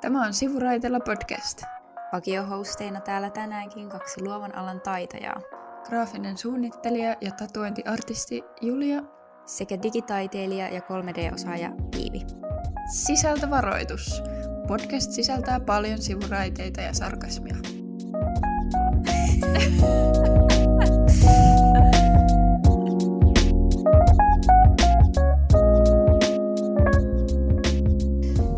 Tämä 0.00 0.26
on 0.26 0.34
Sivuraitella 0.34 1.00
podcast. 1.00 1.62
Vakiohosteina 2.12 3.00
täällä 3.00 3.30
tänäänkin 3.30 3.88
kaksi 3.88 4.22
luovan 4.22 4.54
alan 4.54 4.80
taitajaa. 4.80 5.40
Graafinen 5.88 6.38
suunnittelija 6.38 7.16
ja 7.20 7.30
tatuointiartisti 7.30 8.42
Julia 8.60 9.02
sekä 9.46 9.82
digitaiteilija 9.82 10.68
ja 10.68 10.80
3D-osaaja 10.80 11.70
Iivi. 11.96 12.26
Sisältövaroitus. 12.94 14.22
Podcast 14.68 15.10
sisältää 15.10 15.60
paljon 15.60 16.02
sivuraiteita 16.02 16.80
ja 16.80 16.92
sarkasmia. 16.94 17.56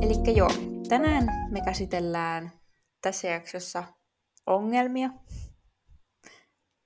Eli 0.03 0.37
joo, 0.37 0.70
tänään 0.91 1.25
me 1.51 1.61
käsitellään 1.61 2.53
tässä 3.03 3.29
jaksossa 3.29 3.85
ongelmia. 4.47 5.11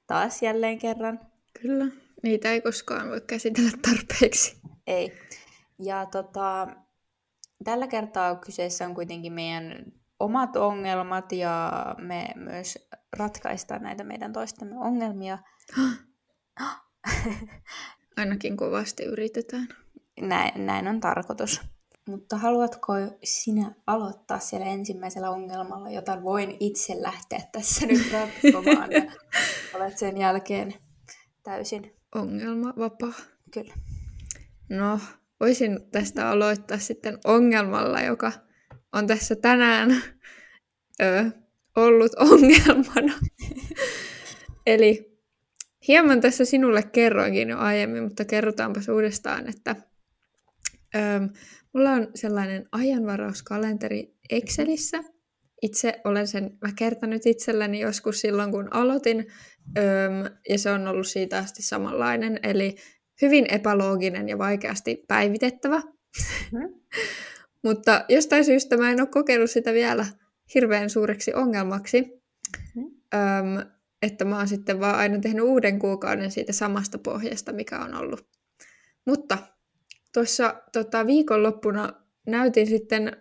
Taas 0.07 0.43
jälleen 0.43 0.79
kerran. 0.79 1.21
Kyllä, 1.63 1.87
niitä 2.23 2.49
ei 2.49 2.61
koskaan 2.61 3.09
voi 3.09 3.21
käsitellä 3.21 3.71
tarpeeksi. 3.83 4.61
Ei. 4.87 5.13
Ja 5.79 6.07
tota, 6.07 6.67
tällä 7.65 7.87
kertaa 7.87 8.37
kyseessä 8.37 8.87
on 8.87 8.95
kuitenkin 8.95 9.33
meidän 9.33 9.85
omat 10.21 10.57
ongelmat 10.57 11.33
ja 11.33 11.73
me 11.99 12.29
myös 12.37 12.89
ratkaistaan 13.17 13.83
näitä 13.83 14.05
meidän 14.05 14.33
toistemme 14.33 14.79
ongelmia. 14.79 15.39
Ainakin 18.17 18.57
kovasti 18.57 19.05
yritetään. 19.05 19.69
Näin, 20.21 20.67
näin 20.67 20.89
on 20.89 21.01
tarkoitus. 21.01 21.74
Mutta 22.09 22.37
haluatko 22.37 22.93
sinä 23.25 23.75
aloittaa 23.87 24.39
siellä 24.39 24.67
ensimmäisellä 24.67 25.31
ongelmalla, 25.31 25.91
jota 25.91 26.23
voin 26.23 26.57
itse 26.61 27.03
lähteä 27.03 27.41
tässä 27.53 27.87
nyt 27.87 28.13
ratkomaan 28.13 28.93
ja 28.93 29.03
olet 29.75 29.99
sen 29.99 30.17
jälkeen 30.17 30.75
täysin 31.43 31.97
ongelma 32.15 32.75
vapaa. 32.79 33.13
Kyllä. 33.51 33.75
No, 34.69 35.01
voisin 35.41 35.81
tästä 35.93 36.31
aloittaa 36.31 36.79
sitten 36.79 37.19
ongelmalla, 37.25 38.01
joka 38.01 38.33
on 38.93 39.07
tässä 39.07 39.37
tänään 39.37 39.91
ö, 41.03 41.25
ollut 41.77 42.13
ongelmana. 42.31 43.15
Eli 44.67 45.19
hieman 45.89 46.21
tässä 46.21 46.45
sinulle 46.45 46.83
kerroinkin 46.83 47.49
jo 47.49 47.59
aiemmin, 47.59 48.03
mutta 48.03 48.25
kerrotaanpas 48.25 48.89
uudestaan, 48.89 49.49
että 49.49 49.77
ö, 50.95 51.01
mulla 51.75 51.91
on 51.91 52.09
sellainen 52.15 52.69
ajanvarauskalenteri 52.73 54.15
Excelissä. 54.31 55.05
Itse 55.63 56.01
olen 56.05 56.27
sen 56.27 56.59
mä 56.63 56.73
kertanut 56.77 57.27
itselleni 57.27 57.81
joskus 57.81 58.21
silloin, 58.21 58.51
kun 58.51 58.69
aloitin, 58.71 59.27
ö, 59.79 59.83
ja 60.49 60.59
se 60.59 60.71
on 60.71 60.89
ollut 60.89 61.07
siitä 61.07 61.39
asti 61.39 61.63
samanlainen, 61.63 62.41
eli 62.43 62.77
hyvin 63.23 63.47
epälooginen 63.51 64.29
ja 64.29 64.39
vaikeasti 64.39 65.05
päivitettävä. 65.09 65.83
Mm. 66.53 66.75
Mutta 67.65 68.05
jostain 68.09 68.45
syystä 68.45 68.77
mä 68.77 68.91
en 68.91 69.01
ole 69.01 69.09
kokenut 69.09 69.51
sitä 69.51 69.73
vielä 69.73 70.07
hirveän 70.55 70.91
suureksi 70.91 71.35
ongelmaksi, 71.35 72.23
mm. 72.75 72.85
öm, 73.15 73.67
että 74.03 74.25
mä 74.25 74.37
oon 74.37 74.49
sitten 74.49 74.81
vaan 74.81 74.97
aina 74.97 75.19
tehnyt 75.19 75.45
uuden 75.45 75.79
kuukauden 75.79 76.31
siitä 76.31 76.53
samasta 76.53 76.99
pohjasta, 76.99 77.53
mikä 77.53 77.79
on 77.79 77.95
ollut. 77.95 78.29
Mutta 79.07 79.39
tuossa 80.15 80.63
tota, 80.73 81.07
viikonloppuna 81.07 81.93
näytin 82.27 82.67
sitten 82.67 83.17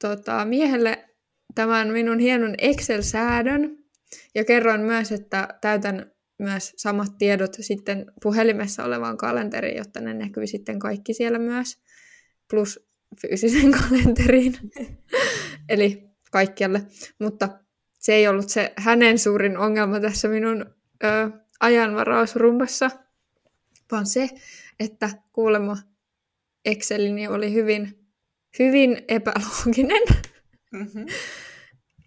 tota, 0.00 0.44
miehelle 0.44 1.08
tämän 1.54 1.88
minun 1.88 2.18
hienon 2.18 2.54
Excel-säädön 2.58 3.78
ja 4.34 4.44
kerroin 4.44 4.80
myös, 4.80 5.12
että 5.12 5.48
täytän 5.60 6.12
myös 6.38 6.72
samat 6.76 7.18
tiedot 7.18 7.56
sitten 7.60 8.12
puhelimessa 8.22 8.84
olevaan 8.84 9.16
kalenteriin, 9.16 9.76
jotta 9.76 10.00
ne 10.00 10.14
näkyy 10.14 10.46
sitten 10.46 10.78
kaikki 10.78 11.14
siellä 11.14 11.38
myös, 11.38 11.78
plus 12.50 12.88
fyysisen 13.20 13.70
kalenteriin, 13.80 14.56
eli 15.68 16.10
kaikkialle. 16.30 16.82
Mutta 17.20 17.48
se 17.98 18.14
ei 18.14 18.28
ollut 18.28 18.48
se 18.48 18.72
hänen 18.76 19.18
suurin 19.18 19.58
ongelma 19.58 20.00
tässä 20.00 20.28
minun 20.28 20.66
ö, 21.04 21.30
ajanvarausrumbassa, 21.60 22.90
vaan 23.92 24.06
se, 24.06 24.28
että 24.80 25.10
kuulemma 25.32 25.76
Excelini 26.64 27.28
oli 27.28 27.52
hyvin, 27.52 28.08
hyvin 28.58 29.04
epälooginen. 29.08 30.02
Mm-hmm. 30.72 31.06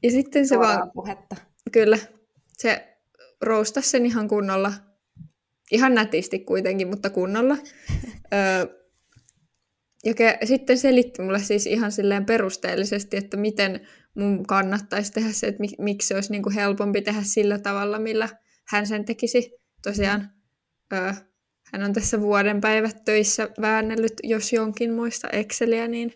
Ja 0.04 0.12
sitten 0.12 0.48
se 0.48 0.56
Suoraan 0.56 0.78
vaan... 0.80 0.92
puhetta. 0.94 1.36
Kyllä. 1.72 1.98
Se 2.58 2.98
roustasi 3.42 3.90
sen 3.90 4.06
ihan 4.06 4.28
kunnolla. 4.28 4.74
Ihan 5.72 5.94
nätisti 5.94 6.40
kuitenkin, 6.40 6.88
mutta 6.88 7.10
kunnolla. 7.10 7.58
öö, 8.34 8.78
ja 10.06 10.14
ke- 10.14 10.46
sitten 10.46 10.78
selitti 10.78 11.22
mulle 11.22 11.40
siis 11.40 11.66
ihan 11.66 11.92
silleen 11.92 12.26
perusteellisesti, 12.26 13.18
että 13.18 13.38
miten 13.38 13.88
mun 14.16 14.46
kannattaisi 14.48 15.12
tehdä 15.12 15.32
se, 15.32 15.48
että 15.48 15.64
mik- 15.64 15.84
miksi 15.84 16.08
se 16.08 16.16
olisi 16.16 16.32
niinku 16.32 16.50
helpompi 16.56 17.02
tehdä 17.02 17.22
sillä 17.24 17.60
tavalla, 17.60 18.00
millä 18.00 18.30
hän 18.68 18.88
sen 18.88 19.06
tekisi. 19.06 19.52
Tosiaan 19.84 20.30
öö, 20.94 21.14
hän 21.74 21.84
on 21.84 21.94
tässä 21.94 22.22
vuoden 22.22 22.62
päivät 22.62 23.06
töissä 23.06 23.50
väännellyt, 23.62 24.14
jos 24.24 24.54
jonkin 24.54 24.94
muista 24.94 25.30
Exceliä, 25.30 25.88
niin 25.88 26.14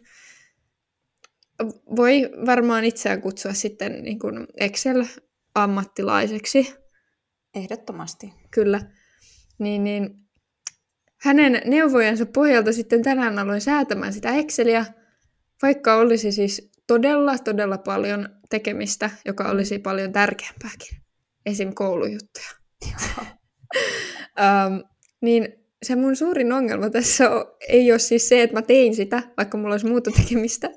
voi 1.95 2.29
varmaan 2.45 2.83
itseään 2.83 3.21
kutsua 3.21 3.53
sitten 3.53 4.03
niin 4.03 4.19
kuin 4.19 4.47
Excel-ammattilaiseksi. 4.59 6.75
Ehdottomasti. 7.55 8.33
Kyllä. 8.51 8.81
Niin, 9.59 9.83
niin 9.83 10.21
hänen 11.21 11.61
neuvojensa 11.65 12.25
pohjalta 12.25 12.73
sitten 12.73 13.03
tänään 13.03 13.39
aloin 13.39 13.61
säätämään 13.61 14.13
sitä 14.13 14.35
Exceliä, 14.35 14.85
vaikka 15.61 15.95
olisi 15.95 16.31
siis 16.31 16.71
todella, 16.87 17.37
todella 17.37 17.77
paljon 17.77 18.29
tekemistä, 18.49 19.09
joka 19.25 19.49
olisi 19.49 19.79
paljon 19.79 20.11
tärkeämpääkin. 20.11 20.97
Esim. 21.45 21.73
koulujuttuja. 21.73 22.49
um, 22.87 24.83
niin 25.21 25.61
se 25.83 25.95
mun 25.95 26.15
suurin 26.15 26.53
ongelma 26.53 26.89
tässä 26.89 27.31
on, 27.31 27.45
ei 27.67 27.91
ole 27.91 27.99
siis 27.99 28.29
se, 28.29 28.41
että 28.41 28.55
mä 28.57 28.61
tein 28.61 28.95
sitä, 28.95 29.23
vaikka 29.37 29.57
mulla 29.57 29.73
olisi 29.73 29.87
muuta 29.87 30.11
tekemistä. 30.11 30.69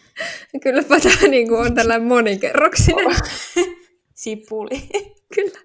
Kylläpä 0.62 1.00
tämä 1.00 1.28
niin 1.28 1.52
on 1.52 1.74
tällainen 1.74 2.08
monikerroksinen. 2.08 3.16
Sipuli. 4.14 4.82
Kyllä. 5.34 5.58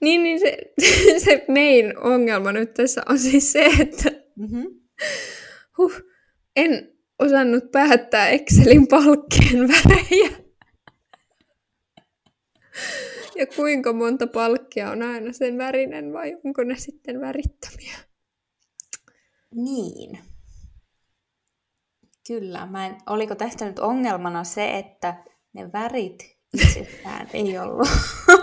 niin, 0.00 0.22
niin 0.22 0.40
se, 0.40 0.58
se 1.18 1.44
main 1.48 1.98
ongelma 1.98 2.52
nyt 2.52 2.74
tässä 2.74 3.02
on 3.08 3.18
siis 3.18 3.52
se, 3.52 3.64
että 3.80 4.10
mm-hmm. 4.36 4.66
huh, 5.78 5.92
en 6.56 6.92
osannut 7.18 7.72
päättää 7.72 8.28
Excelin 8.28 8.86
palkkien 8.86 9.68
värejä. 9.68 10.43
ja 13.38 13.46
kuinka 13.46 13.92
monta 13.92 14.26
palkkia 14.26 14.90
on 14.90 15.02
aina 15.02 15.32
sen 15.32 15.58
värinen 15.58 16.12
vai 16.12 16.36
onko 16.44 16.64
ne 16.64 16.76
sitten 16.76 17.20
värittömiä? 17.20 17.96
Niin. 19.54 20.18
Kyllä. 22.26 22.66
Mä 22.66 22.86
en, 22.86 22.96
oliko 23.06 23.34
tästä 23.34 23.64
nyt 23.64 23.78
ongelmana 23.78 24.44
se, 24.44 24.78
että 24.78 25.24
ne 25.52 25.72
värit 25.72 26.38
itsessään 26.54 27.28
ei 27.32 27.58
ollut 27.58 27.88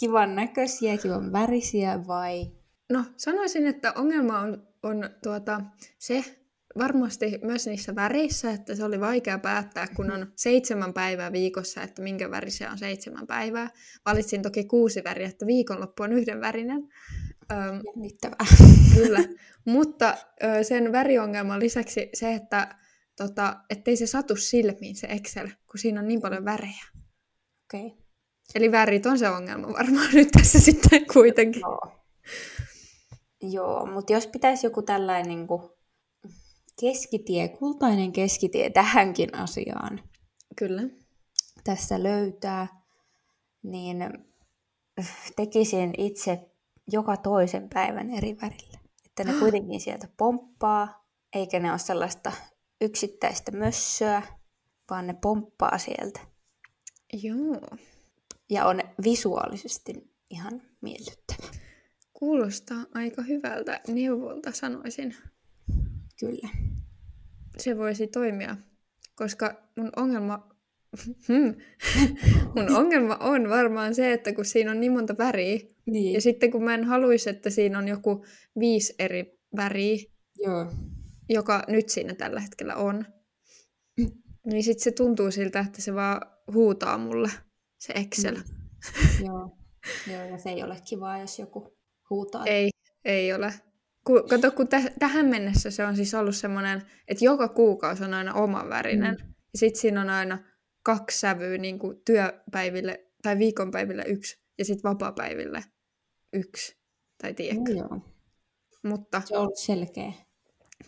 kivan 0.00 0.34
näköisiä, 0.34 0.98
kivan 0.98 1.32
värisiä 1.32 2.06
vai? 2.06 2.50
No 2.92 3.04
sanoisin, 3.16 3.66
että 3.66 3.92
ongelma 3.92 4.38
on, 4.38 4.68
on 4.82 5.10
tuota, 5.22 5.60
se 5.98 6.41
varmasti 6.78 7.38
myös 7.42 7.66
niissä 7.66 7.94
väreissä, 7.94 8.50
että 8.50 8.74
se 8.74 8.84
oli 8.84 9.00
vaikea 9.00 9.38
päättää, 9.38 9.86
kun 9.96 10.10
on 10.10 10.32
seitsemän 10.36 10.92
päivää 10.92 11.32
viikossa, 11.32 11.82
että 11.82 12.02
minkä 12.02 12.30
värisiä 12.30 12.70
on 12.70 12.78
seitsemän 12.78 13.26
päivää. 13.26 13.70
Valitsin 14.06 14.42
toki 14.42 14.64
kuusi 14.64 15.04
väriä, 15.04 15.28
että 15.28 15.46
viikonloppu 15.46 16.02
on 16.02 16.12
yhden 16.12 16.40
värinen. 16.40 16.88
Jännittävää. 17.86 18.46
Kyllä, 18.94 19.24
mutta 19.64 20.16
sen 20.62 20.92
väriongelman 20.92 21.60
lisäksi 21.60 22.08
se, 22.14 22.34
että 22.34 22.74
tota, 23.16 23.56
ettei 23.70 23.96
se 23.96 24.06
satu 24.06 24.36
silmiin 24.36 24.96
se 24.96 25.06
Excel, 25.06 25.46
kun 25.46 25.78
siinä 25.78 26.00
on 26.00 26.08
niin 26.08 26.20
paljon 26.20 26.44
värejä. 26.44 26.84
Okei. 27.64 27.86
Okay. 27.86 28.02
Eli 28.54 28.72
värit 28.72 29.06
on 29.06 29.18
se 29.18 29.28
ongelma 29.28 29.72
varmaan 29.72 30.08
nyt 30.14 30.28
tässä 30.32 30.60
sitten 30.60 31.06
kuitenkin. 31.12 31.60
Joo, 31.60 31.92
Joo 33.42 33.86
mutta 33.86 34.12
jos 34.12 34.26
pitäisi 34.26 34.66
joku 34.66 34.82
tällainen 34.82 35.28
niin 35.28 35.46
kuin 35.46 35.62
keskitie, 36.80 37.48
kultainen 37.48 38.12
keskitie 38.12 38.70
tähänkin 38.70 39.34
asiaan 39.34 40.00
Kyllä. 40.56 40.82
tässä 41.64 42.02
löytää, 42.02 42.82
niin 43.62 43.96
tekisin 45.36 45.94
itse 45.98 46.50
joka 46.92 47.16
toisen 47.16 47.68
päivän 47.74 48.10
eri 48.10 48.36
värillä. 48.42 48.78
Että 49.06 49.24
ne 49.24 49.38
kuitenkin 49.40 49.80
sieltä 49.80 50.08
pomppaa, 50.16 51.06
eikä 51.34 51.60
ne 51.60 51.70
ole 51.70 51.78
sellaista 51.78 52.32
yksittäistä 52.80 53.52
mössöä, 53.52 54.22
vaan 54.90 55.06
ne 55.06 55.14
pomppaa 55.22 55.78
sieltä. 55.78 56.20
Joo. 57.12 57.60
Ja 58.50 58.66
on 58.66 58.80
visuaalisesti 59.04 60.12
ihan 60.30 60.62
miellyttävä. 60.80 61.48
Kuulostaa 62.12 62.86
aika 62.94 63.22
hyvältä 63.22 63.80
neuvolta, 63.88 64.52
sanoisin. 64.52 65.16
Kyllä. 66.22 66.48
Se 67.58 67.78
voisi 67.78 68.06
toimia, 68.06 68.56
koska 69.14 69.68
mun 69.76 69.90
ongelma, 69.96 70.48
hmm. 71.28 71.54
mun 72.56 72.76
ongelma 72.76 73.16
on 73.20 73.48
varmaan 73.48 73.94
se, 73.94 74.12
että 74.12 74.32
kun 74.32 74.44
siinä 74.44 74.70
on 74.70 74.80
niin 74.80 74.92
monta 74.92 75.14
väriä, 75.18 75.58
Niin. 75.86 76.12
ja 76.12 76.20
sitten 76.20 76.50
kun 76.50 76.64
mä 76.64 76.74
en 76.74 76.84
haluaisi, 76.84 77.30
että 77.30 77.50
siinä 77.50 77.78
on 77.78 77.88
joku 77.88 78.24
viisi 78.58 78.94
eri 78.98 79.38
väriä, 79.56 79.96
Joo. 80.38 80.72
joka 81.28 81.62
nyt 81.68 81.88
siinä 81.88 82.14
tällä 82.14 82.40
hetkellä 82.40 82.76
on, 82.76 83.04
niin 84.50 84.62
sitten 84.64 84.84
se 84.84 84.90
tuntuu 84.90 85.30
siltä, 85.30 85.60
että 85.60 85.82
se 85.82 85.94
vaan 85.94 86.20
huutaa 86.52 86.98
mulle, 86.98 87.30
se 87.78 87.92
Excel. 87.92 88.36
Mm. 88.36 89.26
Joo. 89.26 89.56
Joo, 90.12 90.24
ja 90.24 90.38
se 90.38 90.50
ei 90.50 90.62
ole 90.62 90.76
kivaa, 90.88 91.18
jos 91.18 91.38
joku 91.38 91.78
huutaa. 92.10 92.46
Ei, 92.46 92.70
ei 93.04 93.32
ole. 93.32 93.54
Ku, 94.04 94.22
kato, 94.30 94.50
kun 94.50 94.66
täh- 94.66 94.92
tähän 94.98 95.26
mennessä 95.26 95.70
se 95.70 95.84
on 95.84 95.96
siis 95.96 96.14
ollut 96.14 96.36
semmoinen, 96.36 96.82
että 97.08 97.24
joka 97.24 97.48
kuukausi 97.48 98.04
on 98.04 98.14
aina 98.14 98.34
oman 98.34 98.68
värinen. 98.68 99.16
Mm. 99.20 99.34
Ja 99.52 99.58
sitten 99.58 99.80
siinä 99.80 100.00
on 100.00 100.10
aina 100.10 100.38
kaksi 100.82 101.20
sävyä 101.20 101.58
niin 101.58 101.78
kuin 101.78 101.96
työpäiville 102.06 103.06
tai 103.22 103.38
viikonpäiville 103.38 104.04
yksi 104.06 104.42
ja 104.58 104.64
sitten 104.64 104.90
vapaapäiville 104.90 105.64
yksi. 106.32 106.76
Tai 107.22 107.34
tiedätkö. 107.34 107.74
No, 107.74 107.78
joo. 107.78 108.00
Mutta 108.84 109.22
Se 109.24 109.36
on 109.36 109.42
ollut 109.42 109.58
selkeä. 109.58 110.12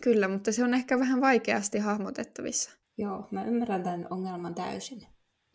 kyllä, 0.01 0.27
mutta 0.27 0.51
se 0.51 0.63
on 0.63 0.73
ehkä 0.73 0.99
vähän 0.99 1.21
vaikeasti 1.21 1.77
hahmotettavissa. 1.79 2.71
Joo, 2.97 3.27
mä 3.31 3.45
ymmärrän 3.45 3.83
tämän 3.83 4.07
ongelman 4.09 4.55
täysin. 4.55 5.01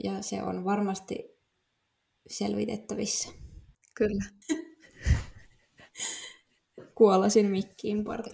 Ja 0.05 0.23
se 0.23 0.43
on 0.43 0.65
varmasti 0.65 1.29
selvitettävissä. 2.29 3.29
Kyllä. 3.95 4.25
Kuolasin 7.01 7.51
mikkiin 7.51 8.05
parti. 8.05 8.31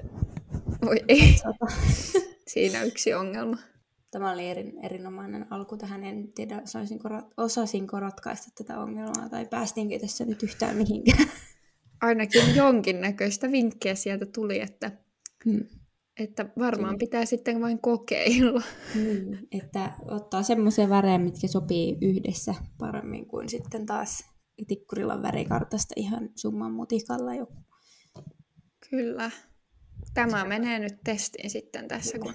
Oi 0.88 0.96
ei. 1.08 1.36
Siinä 2.52 2.82
yksi 2.82 3.14
ongelma. 3.14 3.56
Tämä 4.10 4.32
oli 4.32 4.48
erin, 4.48 4.78
erinomainen 4.84 5.46
alku 5.50 5.76
tähän. 5.76 6.04
En 6.04 6.32
tiedä, 6.32 6.62
saisinko, 6.64 7.08
osasinko 7.36 8.00
ratkaista 8.00 8.50
tätä 8.58 8.80
ongelmaa 8.80 9.28
tai 9.30 9.46
päästiinkö 9.46 9.98
tässä 9.98 10.24
nyt 10.24 10.42
yhtään 10.42 10.76
mihinkään. 10.76 11.28
Ainakin 12.02 12.56
jonkinnäköistä 12.56 13.52
vinkkiä 13.52 13.94
sieltä 13.94 14.26
tuli, 14.26 14.60
että, 14.60 14.90
Hmm. 15.44 15.64
että 16.18 16.46
varmaan 16.58 16.98
pitää 16.98 17.24
sitten 17.24 17.60
vain 17.60 17.78
kokeilla. 17.80 18.62
Niin, 18.94 19.48
että 19.52 19.92
ottaa 20.10 20.42
semmoisia 20.42 20.88
värejä, 20.88 21.18
mitkä 21.18 21.46
sopii 21.46 21.98
yhdessä 22.02 22.54
paremmin 22.78 23.26
kuin 23.26 23.48
sitten 23.48 23.86
taas 23.86 24.24
Tikkurilan 24.68 25.22
värikartasta 25.22 25.94
ihan 25.96 26.28
summan 26.36 26.72
mutikalla 26.72 27.34
joku. 27.34 27.66
Kyllä. 28.90 29.30
Tämä 30.14 30.44
menee 30.44 30.78
nyt 30.78 30.94
testiin 31.04 31.50
sitten 31.50 31.88
tässä, 31.88 32.18
kun 32.18 32.34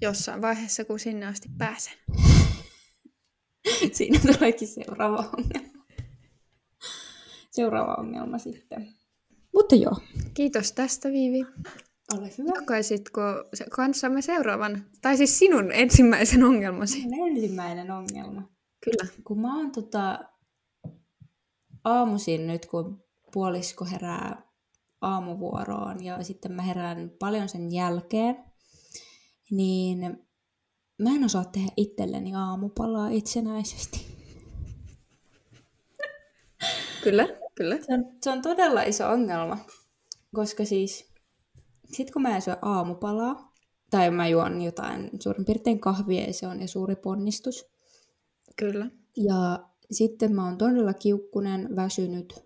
jossain 0.00 0.42
vaiheessa, 0.42 0.84
kun 0.84 0.98
sinne 1.00 1.26
asti 1.26 1.48
pääsen. 1.58 1.94
Siinä 3.92 4.20
tuleekin 4.20 4.68
seuraava 4.68 5.30
ongelma. 5.36 5.84
Seuraava 7.50 7.94
ongelma 7.94 8.38
sitten. 8.38 8.88
Mutta 9.54 9.74
joo, 9.74 9.96
Kiitos 10.34 10.72
tästä, 10.72 11.08
Viivi. 11.08 11.46
ole 12.18 12.30
hyvä. 12.38 12.50
Jakaisitko 12.54 13.20
kanssamme 13.70 14.22
seuraavan, 14.22 14.86
tai 15.02 15.16
siis 15.16 15.38
sinun 15.38 15.72
ensimmäisen 15.72 16.44
ongelmasi? 16.44 17.02
Mun 17.08 17.28
ensimmäinen 17.28 17.90
ongelma. 17.90 18.48
Kyllä. 18.84 19.12
Kun 19.24 19.40
mä 19.40 19.56
oon 19.56 19.72
tota, 19.72 20.18
aamuisin 21.84 22.46
nyt, 22.46 22.66
kun 22.66 23.04
puolisko 23.32 23.84
herää 23.84 24.42
aamuvuoroon 25.04 26.04
ja 26.04 26.24
sitten 26.24 26.52
mä 26.52 26.62
herään 26.62 27.10
paljon 27.18 27.48
sen 27.48 27.72
jälkeen, 27.72 28.36
niin 29.50 30.26
mä 30.98 31.10
en 31.10 31.24
osaa 31.24 31.44
tehdä 31.44 31.68
itselleni 31.76 32.34
aamupalaa 32.34 33.08
itsenäisesti. 33.08 34.06
Kyllä, 37.04 37.28
kyllä. 37.54 37.76
Se 37.76 37.94
on, 37.94 38.04
se 38.22 38.30
on 38.30 38.42
todella 38.42 38.82
iso 38.82 39.08
ongelma, 39.08 39.58
koska 40.34 40.64
siis 40.64 41.12
sit 41.92 42.10
kun 42.10 42.22
mä 42.22 42.36
en 42.36 42.42
syö 42.42 42.56
aamupalaa, 42.62 43.52
tai 43.90 44.10
mä 44.10 44.28
juon 44.28 44.62
jotain 44.62 45.10
suurin 45.20 45.44
piirtein 45.44 45.80
kahvia 45.80 46.24
ja 46.26 46.32
se 46.32 46.46
on 46.46 46.60
jo 46.60 46.68
suuri 46.68 46.96
ponnistus, 46.96 47.74
Kyllä. 48.56 48.90
Ja 49.16 49.68
sitten 49.90 50.34
mä 50.34 50.44
oon 50.44 50.58
todella 50.58 50.94
kiukkunen, 50.94 51.76
väsynyt. 51.76 52.44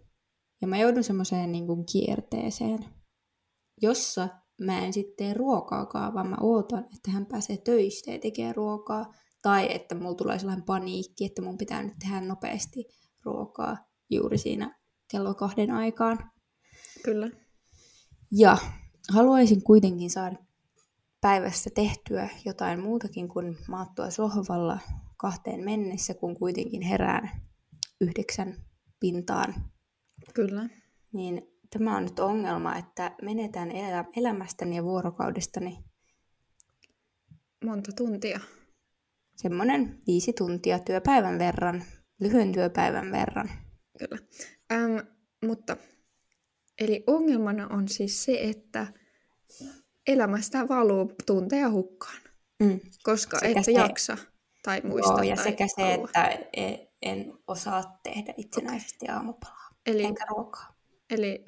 Ja 0.60 0.68
mä 0.68 0.78
joudun 0.78 1.04
semmoiseen 1.04 1.52
niin 1.52 1.66
kuin 1.66 1.86
kierteeseen, 1.92 2.84
jossa 3.82 4.28
mä 4.60 4.78
en 4.78 4.92
sitten 4.92 5.14
tee 5.16 5.34
ruokaakaan, 5.34 6.14
vaan 6.14 6.28
mä 6.28 6.36
ootan, 6.40 6.84
että 6.96 7.10
hän 7.10 7.26
pääsee 7.26 7.56
töistä 7.56 8.10
ja 8.10 8.18
tekee 8.18 8.52
ruokaa. 8.52 9.14
Tai 9.42 9.74
että 9.74 9.94
mulla 9.94 10.14
tulee 10.14 10.38
sellainen 10.38 10.64
paniikki, 10.64 11.24
että 11.24 11.42
mun 11.42 11.58
pitää 11.58 11.82
nyt 11.82 11.94
tehdä 11.98 12.20
nopeasti 12.20 12.84
ruokaa 13.24 13.76
juuri 14.10 14.38
siinä 14.38 14.78
kello 15.10 15.34
kahden 15.34 15.70
aikaan. 15.70 16.30
Kyllä. 17.04 17.30
Ja 18.32 18.58
haluaisin 19.12 19.62
kuitenkin 19.62 20.10
saada 20.10 20.36
päivässä 21.20 21.70
tehtyä 21.74 22.28
jotain 22.44 22.80
muutakin 22.80 23.28
kuin 23.28 23.56
maattua 23.68 24.10
sohvalla 24.10 24.78
kahteen 25.16 25.64
mennessä, 25.64 26.14
kun 26.14 26.36
kuitenkin 26.36 26.82
herään 26.82 27.30
yhdeksän 28.00 28.64
pintaan. 29.00 29.54
Kyllä. 30.34 30.68
Niin 31.12 31.42
tämä 31.70 31.96
on 31.96 32.02
nyt 32.04 32.18
ongelma, 32.18 32.76
että 32.76 33.12
menetään 33.22 33.70
elä- 33.70 34.04
elämästäni 34.16 34.76
ja 34.76 34.84
vuorokaudestani 34.84 35.78
Monta 37.64 37.92
tuntia. 37.96 38.40
semmoinen 39.36 40.02
viisi 40.06 40.32
tuntia 40.32 40.78
työpäivän 40.78 41.38
verran, 41.38 41.84
lyhyen 42.20 42.52
työpäivän 42.52 43.12
verran. 43.12 43.50
Kyllä. 43.98 44.18
Ähm, 44.72 44.96
mutta, 45.46 45.76
eli 46.80 47.04
ongelmana 47.06 47.66
on 47.68 47.88
siis 47.88 48.24
se, 48.24 48.38
että 48.40 48.86
elämästä 50.06 50.68
valuu 50.68 51.12
tunteja 51.26 51.70
hukkaan, 51.70 52.20
Mm. 52.62 52.80
koska 53.02 53.38
Sekä 53.38 53.58
et 53.60 53.64
se- 53.64 53.72
jaksa 53.72 54.16
tai 54.62 54.80
muista 54.84 55.12
Joo, 55.12 55.22
ja 55.22 55.36
tai 55.36 55.44
sekä 55.44 55.66
se, 55.76 55.82
halua. 55.82 56.04
että 56.08 56.38
e- 56.56 56.86
en 57.02 57.32
osaa 57.46 57.98
tehdä 58.02 58.34
itsenäisesti 58.36 59.08
aamupalaa, 59.08 59.67
Eli, 59.88 60.04
enkä 60.04 60.24
ruokaa. 60.30 60.74
eli 61.10 61.44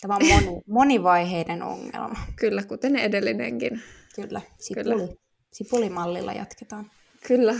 Tämä 0.00 0.16
on 0.16 0.26
moni, 0.26 0.62
monivaiheinen 0.66 1.62
ongelma. 1.62 2.26
kyllä, 2.40 2.62
kuten 2.62 2.96
edellinenkin. 2.96 3.82
Kyllä, 4.14 4.40
sipuli. 4.58 4.84
Kyllä. 4.84 5.08
Sipulimallilla 5.52 6.32
jatketaan. 6.32 6.90
Kyllä. 7.26 7.54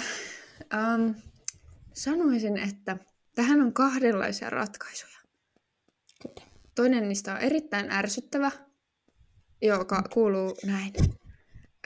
Ähm, 0.75 1.11
sanoisin, 1.93 2.57
että 2.57 2.97
tähän 3.35 3.63
on 3.63 3.73
kahdenlaisia 3.73 4.51
ratkaisuja. 4.51 5.19
Kyllä. 6.23 6.47
Toinen 6.75 7.09
niistä 7.09 7.35
on 7.35 7.41
erittäin 7.41 7.91
ärsyttävä, 7.91 8.51
joka 9.63 10.03
kuuluu 10.03 10.57
näin. 10.67 10.93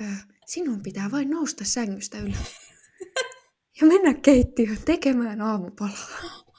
Ö, 0.01 0.05
sinun 0.47 0.83
pitää 0.83 1.11
vain 1.11 1.31
nousta 1.31 1.65
sängystä 1.65 2.19
ylös. 2.19 2.37
Ja 3.81 3.87
mennä 3.87 4.15
keittiöön 4.15 4.79
tekemään 4.85 5.41
aamupalaa. 5.41 6.09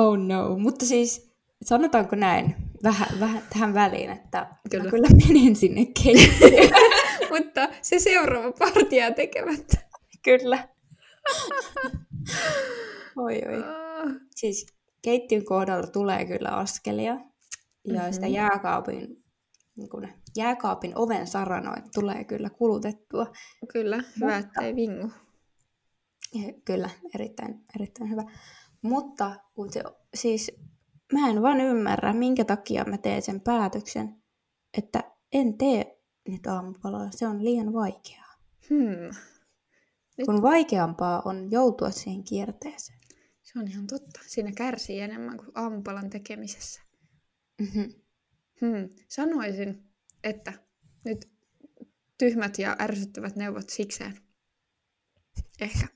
Oh 0.00 0.16
no, 0.18 0.58
mutta 0.58 0.86
siis 0.86 1.30
sanotaanko 1.64 2.16
näin, 2.16 2.54
vähän, 2.82 3.20
vähän 3.20 3.42
tähän 3.52 3.74
väliin, 3.74 4.10
että 4.10 4.46
kyllä, 4.70 4.84
mä 4.84 4.90
kyllä 4.90 5.08
menen 5.28 5.56
sinne 5.56 5.86
keittiöön. 6.02 6.70
Mutta 7.38 7.68
se 7.82 7.98
seuraava 7.98 8.52
parti 8.52 8.96
jää 8.96 9.10
tekemättä. 9.10 9.76
kyllä. 10.24 10.68
Oi 13.16 13.42
oi. 13.48 13.56
Ah, 13.64 14.12
Siis 14.36 14.66
keittiön 15.02 15.44
kohdalla 15.44 15.86
tulee 15.86 16.24
kyllä 16.24 16.48
askelia. 16.48 17.12
Ja 17.84 18.02
Mhm. 18.02 18.12
sitä 18.12 18.26
jääkaapin, 18.26 19.24
niin 19.76 19.88
kun 19.90 20.08
jääkaapin 20.36 20.92
oven 20.98 21.26
saranoit 21.26 21.84
tulee 21.94 22.24
kyllä 22.24 22.50
kulutettua. 22.50 23.26
Kyllä, 23.72 24.04
hyvä, 24.20 24.38
ettei 24.38 24.76
vingu. 24.76 25.10
Kyllä, 26.64 26.90
erittäin, 27.14 27.64
erittäin 27.76 28.10
hyvä. 28.10 28.22
Mutta 28.82 29.36
kun 29.54 29.72
se, 29.72 29.82
siis 30.14 30.52
mä 31.12 31.28
en 31.28 31.42
vaan 31.42 31.60
ymmärrä, 31.60 32.12
minkä 32.12 32.44
takia 32.44 32.84
mä 32.84 32.98
teen 32.98 33.22
sen 33.22 33.40
päätöksen, 33.40 34.22
että 34.78 35.10
en 35.32 35.58
tee 35.58 36.00
nyt 36.28 36.46
aamupalaa. 36.46 37.10
Se 37.10 37.26
on 37.26 37.44
liian 37.44 37.72
vaikeaa. 37.72 38.34
Hmm. 38.70 39.16
Nyt- 40.18 40.26
Kun 40.26 40.42
vaikeampaa 40.42 41.22
on 41.24 41.50
joutua 41.50 41.90
siihen 41.90 42.24
kierteeseen. 42.24 42.98
Se 43.42 43.58
on 43.58 43.68
ihan 43.68 43.86
totta. 43.86 44.20
Siinä 44.26 44.52
kärsii 44.52 45.00
enemmän 45.00 45.36
kuin 45.36 45.50
aamupalan 45.54 46.10
tekemisessä. 46.10 46.82
Mm-hmm. 47.60 47.94
Hmm. 48.60 48.88
Sanoisin, 49.08 49.84
että 50.24 50.52
nyt 51.04 51.30
tyhmät 52.18 52.58
ja 52.58 52.76
ärsyttävät 52.80 53.36
neuvot 53.36 53.68
sikseen. 53.70 54.16
Ehkä. 55.60 55.86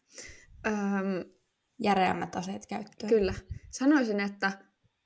Öm, 0.67 1.34
Järeämmät 1.79 2.37
aseet 2.37 2.67
käyttöön. 2.67 3.09
kyllä. 3.09 3.35
Sanoisin, 3.71 4.21
että 4.21 4.53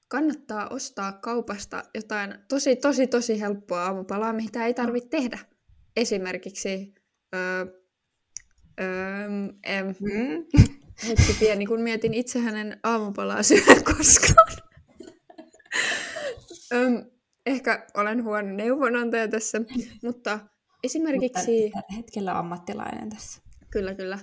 kannattaa 0.08 0.68
ostaa 0.68 1.12
kaupasta 1.12 1.82
jotain 1.94 2.34
tosi, 2.48 2.76
tosi, 2.76 3.06
tosi 3.06 3.40
helppoa 3.40 3.82
aamupalaa, 3.82 4.32
mitä 4.32 4.66
ei 4.66 4.74
tarvitse 4.74 5.08
tehdä. 5.08 5.38
Esimerkiksi... 5.96 6.94
Öö, 7.34 7.66
öö, 8.80 9.28
em, 9.64 9.94
Mm. 10.00 10.44
hetki 11.08 11.36
pieni, 11.38 11.66
kun 11.66 11.80
mietin 11.80 12.14
itse 12.14 12.38
hänen 12.38 12.80
aamupalaa 12.82 13.42
syödä 13.42 13.82
koskaan. 13.84 14.52
Öm, 16.74 17.04
ehkä 17.46 17.86
olen 17.94 18.24
huono 18.24 18.56
neuvonantaja 18.56 19.28
tässä, 19.28 19.60
mutta 20.02 20.38
esimerkiksi... 20.84 21.70
Mutta 21.74 21.94
hetkellä 21.96 22.38
ammattilainen 22.38 23.08
tässä. 23.08 23.42
Kyllä, 23.70 23.94
kyllä. 23.94 24.18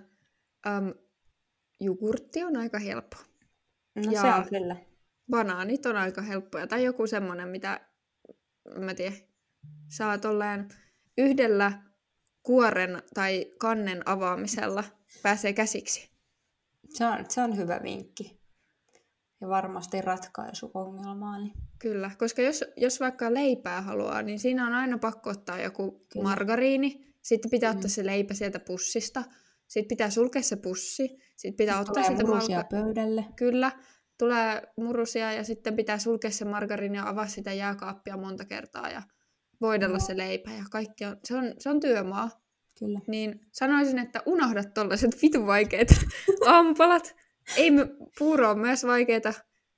Öm, 0.68 0.94
jogurtti 1.79 2.44
on 2.44 2.58
aika 2.58 2.79
helppo. 2.79 3.17
No 3.96 4.12
Ja- 4.12 4.22
se 4.22 4.27
on 4.27 4.50
kyllä. 4.50 4.75
Banaanit 5.29 5.86
on 5.86 5.96
aika 5.96 6.22
helppoja. 6.22 6.67
Tai 6.67 6.84
joku 6.84 7.08
semmonen, 7.08 7.48
mitä, 7.48 7.88
mä 8.79 8.94
tiedän, 8.94 9.17
saa 9.88 10.17
tolleen 10.17 10.67
yhdellä 11.17 11.84
kuoren 12.44 13.03
tai 13.13 13.46
kannen 13.60 14.10
avaamisella 14.10 14.84
pääsee 15.24 15.53
käsiksi. 15.53 16.10
Se 16.89 17.05
on, 17.05 17.25
se 17.29 17.41
on 17.41 17.58
hyvä 17.58 17.79
vinkki. 17.84 18.39
Ja 19.41 19.48
varmasti 19.48 20.01
ratkaisu 20.01 20.72
ongelmaan. 20.74 21.44
Niin 21.44 21.53
Kyllä, 21.79 22.12
koska 22.20 22.41
jos, 22.41 22.63
jos 22.77 23.00
vaikka 23.00 23.34
leipää 23.34 23.82
haluaa, 23.82 24.22
niin 24.22 24.39
siinä 24.39 24.67
on 24.67 24.74
aina 24.74 24.98
pakko 24.98 25.29
ottaa 25.29 25.60
joku 25.62 26.05
Kyllä. 26.13 26.24
Margariini. 26.24 27.15
Sitten 27.22 27.51
pitää 27.51 27.70
ottaa 27.72 27.84
Mm. 27.88 27.89
se 27.89 28.05
leipä 28.05 28.34
sieltä 28.34 28.60
pussista. 28.60 29.24
Sitten 29.67 29.88
pitää 29.88 30.10
sulkea 30.10 30.41
se 30.41 30.55
pussi. 30.55 31.17
Sitten 31.36 31.58
pitää 31.58 31.80
ottaa 31.80 31.94
tulee 31.94 32.10
sitä 32.10 32.24
murusia 32.24 32.56
malka... 32.58 32.70
pöydälle. 32.70 33.25
Kyllä, 33.36 33.72
tulee 34.20 34.62
murusia 34.77 35.34
ja 35.34 35.44
sitten 35.44 35.75
pitää 35.75 35.98
sulkea 35.98 36.32
se 36.32 36.46
margariini 36.46 36.98
ja 36.98 37.10
avaa 37.10 37.27
sitä 37.27 37.54
jääkaappia 37.54 38.18
monta 38.18 38.46
kertaa 38.46 38.89
ja 38.89 39.01
voidella 39.62 39.98
Joo. 39.98 40.08
se 40.08 40.18
leipä 40.18 40.51
ja 40.51 40.63
kaikki 40.72 41.06
on, 41.06 41.18
se 41.24 41.36
on, 41.38 41.54
se 41.60 41.70
on 41.70 41.80
työmaa. 41.80 42.30
Kyllä. 42.80 43.00
Niin 43.08 43.39
sanoisin, 43.51 44.00
että 44.00 44.22
unohda 44.25 44.63
tollaiset 44.63 45.12
vitu 45.22 45.46
vaikeat 45.46 45.88
aamupalat. 46.48 47.15
Ei 47.58 47.72
me, 47.72 47.88
puuro 48.20 48.50
on 48.50 48.60
myös 48.60 48.86
vaikeeta, 48.86 49.34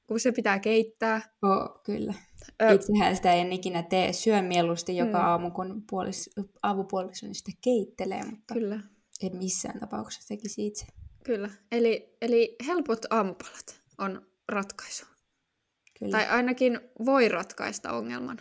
kun 0.08 0.20
se 0.20 0.32
pitää 0.32 0.60
keittää. 0.60 1.22
Oo, 1.44 1.80
kyllä. 1.86 2.14
Ö, 2.62 2.72
Itsehän 2.72 3.16
sitä 3.16 3.34
en 3.34 3.52
ikinä 3.54 3.84
tee. 3.84 4.14
Syön 4.14 4.46
mieluusti 4.46 4.98
joka 4.98 5.18
Mm. 5.20 5.26
aamu, 5.26 5.52
kun 5.52 5.84
puolis, 5.90 6.30
avopuolisoni 6.64 7.34
sitä 7.34 7.52
keittelee, 7.64 8.24
mutta 8.24 8.54
Kyllä. 8.54 8.80
en 9.24 9.38
missään 9.38 9.80
tapauksessa 9.80 10.28
tekisi 10.28 10.68
itse. 10.68 10.86
Kyllä. 11.28 11.50
Eli, 11.72 12.18
eli 12.22 12.56
helpot 12.68 13.06
aamupalat 13.10 13.82
on 13.98 14.28
ratkaisu. 14.50 15.06
Kyllä. 16.00 16.12
Tai 16.12 16.28
ainakin 16.28 16.80
voi 17.06 17.30
ratkaista 17.30 17.92
ongelman. 17.92 18.38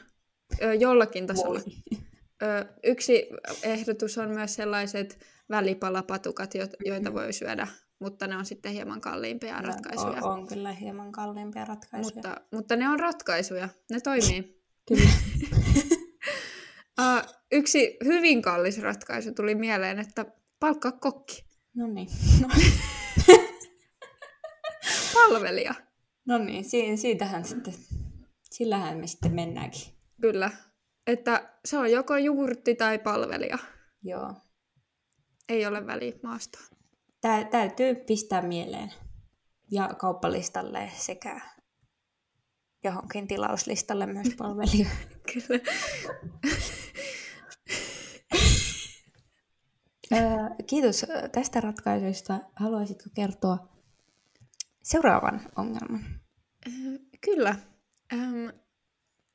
Ö, 0.62 0.74
jollakin 0.74 1.26
tasolla. 1.26 1.60
Voi. 1.60 2.00
Ö, 2.42 2.64
yksi 2.84 3.28
ehdotus 3.62 4.18
on 4.18 4.30
myös 4.30 4.54
sellaiset 4.54 5.18
välipalapatukat, 5.50 6.54
jo- 6.54 6.66
joita 6.84 7.14
voi 7.14 7.32
syödä, 7.32 7.68
mutta 7.98 8.26
ne 8.26 8.36
on 8.36 8.46
sitten 8.46 8.72
hieman 8.72 9.00
kalliimpia 9.00 9.60
ratkaisuja. 9.60 10.22
On, 10.22 10.32
on 10.32 10.46
kyllä 10.46 10.72
hieman 10.72 11.12
kalliimpia 11.12 11.64
ratkaisuja. 11.64 12.14
Mutta, 12.14 12.40
mutta 12.52 12.76
ne 12.76 12.88
on 12.88 13.00
ratkaisuja. 13.00 13.68
Ne 13.90 14.00
toimii. 14.00 14.62
Kyllä. 14.88 15.10
Yksi 17.52 17.96
hyvin 18.04 18.42
kallis 18.42 18.78
ratkaisu 18.82 19.32
tuli 19.34 19.54
mieleen, 19.54 19.98
että 19.98 20.26
palkkaa 20.60 20.92
kokki. 20.92 21.45
No 21.76 21.86
niin. 21.86 22.08
Palvelija. 25.14 25.74
No 26.26 26.38
niin, 26.38 26.64
si- 26.64 26.96
siitähän 26.96 27.44
sitten, 27.44 27.74
sillähän 28.50 28.98
me 28.98 29.06
sitten 29.06 29.34
mennäänkin. 29.34 29.82
Kyllä. 30.20 30.50
Että 31.06 31.50
se 31.64 31.78
on 31.78 31.90
joko 31.90 32.16
jogurtti 32.16 32.74
tai 32.74 32.98
palvelija. 32.98 33.58
Joo. 34.02 34.34
Ei 35.48 35.66
ole 35.66 35.86
väliä 35.86 36.12
maastoa. 36.22 36.62
Tää, 37.20 37.44
täytyy 37.44 37.94
pistää 37.94 38.42
mieleen. 38.42 38.92
Ja 39.70 39.88
kauppalistalle 39.98 40.90
sekä 40.96 41.40
johonkin 42.84 43.28
tilauslistalle 43.28 44.06
myös 44.06 44.28
palvelija. 44.38 44.88
Kyllä. 45.32 45.60
Öö, 50.12 50.20
Kiitos 50.66 51.06
tästä 51.32 51.60
ratkaisuista. 51.60 52.40
Haluaisitko 52.56 53.10
kertoa 53.14 53.68
seuraavan 54.82 55.40
ongelman? 55.56 56.04
Kyllä. 57.20 57.56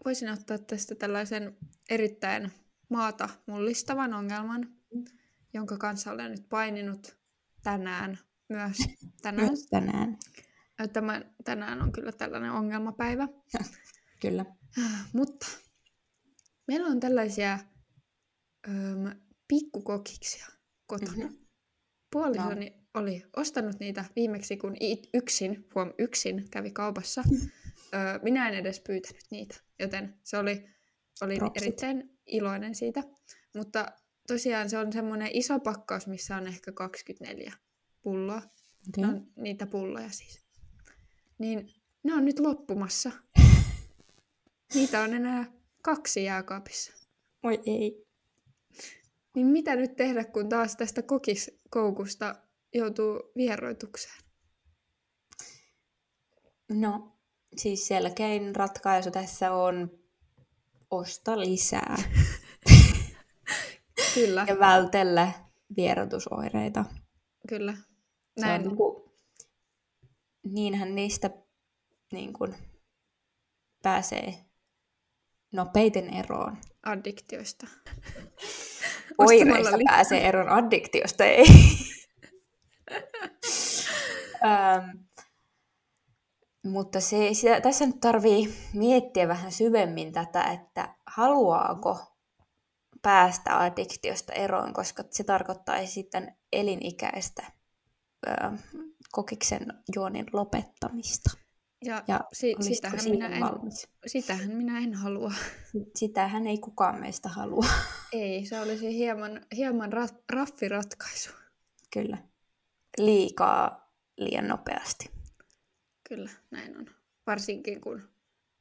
Voisin 0.05 0.29
ottaa 0.29 0.57
tästä 0.57 0.95
tällaisen 0.95 1.57
erittäin 1.89 2.51
maata 2.89 3.29
mullistavan 3.47 4.13
ongelman, 4.13 4.67
jonka 5.53 5.77
kanssa 5.77 6.11
olen 6.11 6.31
nyt 6.31 6.49
paininut 6.49 7.17
tänään 7.63 8.19
myös. 8.49 8.77
Tänään, 9.21 9.47
Myös 9.49 9.67
tänään. 9.67 10.17
Tämä, 10.93 11.21
tänään 11.43 11.81
on 11.81 11.91
kyllä 11.91 12.11
tällainen 12.11 12.51
ongelmapäivä. 12.51 13.27
Kyllä. 14.21 14.45
Mutta 15.13 15.47
meillä 16.67 16.87
on 16.87 16.99
tällaisia 16.99 17.59
öm, 18.67 19.19
pikkukokiksia 19.47 20.60
kotona. 20.99 21.11
Mhm. 21.11 21.21
Mm-hmm. 21.21 21.45
Puolisoni 22.11 22.69
no. 22.69 23.01
oli 23.01 23.23
ostanut 23.35 23.79
niitä 23.79 24.05
viimeksi, 24.15 24.57
kun 24.57 24.75
it- 24.79 25.09
yksin, 25.13 25.67
huom, 25.75 25.93
yksin 25.99 26.47
kävi 26.51 26.71
kaupassa. 26.71 27.23
Ö, 27.93 28.19
minä 28.23 28.49
en 28.49 28.55
edes 28.55 28.79
pyytänyt 28.79 29.23
niitä, 29.31 29.55
joten 29.79 30.19
se 30.23 30.37
oli, 30.37 30.65
oli 31.21 31.35
Propsit. 31.35 31.63
erittäin 31.63 32.19
iloinen 32.25 32.75
siitä. 32.75 33.03
Mutta 33.55 33.91
tosiaan 34.27 34.69
se 34.69 34.77
on 34.77 34.93
semmoinen 34.93 35.29
iso 35.33 35.59
pakkaus, 35.59 36.07
missä 36.07 36.35
on 36.35 36.47
ehkä 36.47 36.71
24 36.71 37.53
pulloa. 38.01 38.37
Okay. 38.37 38.51
Ne 38.97 39.07
on 39.07 39.27
niitä 39.35 39.65
pulloja 39.67 40.09
siis. 40.09 40.41
Niin 41.37 41.73
ne 42.03 42.13
on 42.13 42.25
nyt 42.25 42.39
loppumassa. 42.39 43.11
Niitä 44.73 45.01
on 45.01 45.13
enää 45.13 45.51
kaksi 45.81 46.23
jääkaapissa. 46.23 46.93
Oi 47.43 47.61
ei. 47.65 48.10
Niin 49.35 49.47
mitä 49.47 49.75
nyt 49.75 49.95
tehdä, 49.95 50.23
kun 50.23 50.49
taas 50.49 50.75
tästä 50.75 51.01
kokiskoukusta 51.01 52.35
joutuu 52.73 53.31
vieroitukseen? 53.37 54.15
No, 56.69 57.17
siis 57.57 57.87
selkein 57.87 58.55
ratkaisu 58.55 59.11
tässä 59.11 59.51
on 59.51 59.91
osta 60.91 61.39
lisää 61.39 61.95
Kyllä, 64.15 64.45
ja 64.47 64.59
vältellä 64.59 65.31
vierotusoireita. 65.77 66.85
kyllä. 67.47 67.73
Se 67.73 67.79
on 68.37 68.41
Näin. 68.47 68.61
niin 68.61 68.75
kuin, 68.75 69.11
niinhän 70.43 70.95
niistä 70.95 71.29
niin 72.11 72.33
kuin, 72.33 72.55
pääsee 73.83 74.45
nopeiten 75.51 76.13
eroon. 76.13 76.57
Addiktioista. 76.85 77.67
Oireista 79.17 79.77
pääsee 79.85 80.27
eroon 80.27 80.49
addiktiosta, 80.49 81.23
ei. 81.23 81.45
Öm, 84.45 85.05
mutta 86.65 86.99
se, 86.99 87.33
sitä, 87.33 87.61
tässä 87.61 87.85
nyt 87.85 87.99
tarvii 88.01 88.53
miettiä 88.73 89.27
vähän 89.27 89.51
syvemmin 89.51 90.11
tätä, 90.11 90.43
että 90.43 90.95
haluaako 91.07 91.99
päästä 93.01 93.59
addiktiosta 93.59 94.33
eroon, 94.33 94.73
koska 94.73 95.03
se 95.09 95.23
tarkoittaisi 95.23 95.93
sitten 95.93 96.35
elinikäistä 96.51 97.51
ö, 98.27 98.31
kokiksen 99.11 99.65
juonin 99.95 100.25
lopettamista. 100.33 101.29
Ja, 101.83 102.03
Ja 102.07 102.19
si- 102.33 102.55
sitähän, 102.61 102.99
minä 103.09 103.27
en, 103.27 103.39
valmis? 103.41 103.87
sitähän 104.07 104.51
minä 104.51 104.77
en 104.79 104.93
halua. 104.93 105.33
Sitähän 105.95 106.47
ei 106.47 106.57
kukaan 106.57 106.99
meistä 106.99 107.29
halua. 107.29 107.65
Ei, 108.13 108.45
se 108.45 108.59
olisi 108.59 108.95
hieman, 108.95 109.45
hieman 109.55 109.93
ra- 109.93 110.23
raffiratkaisu. 110.33 111.29
Kyllä. 111.93 112.17
Liikaa 112.97 113.91
liian 114.17 114.47
nopeasti. 114.47 115.09
Kyllä, 116.09 116.29
näin 116.51 116.77
on. 116.77 116.85
Varsinkin 117.27 117.81
kun 117.81 118.01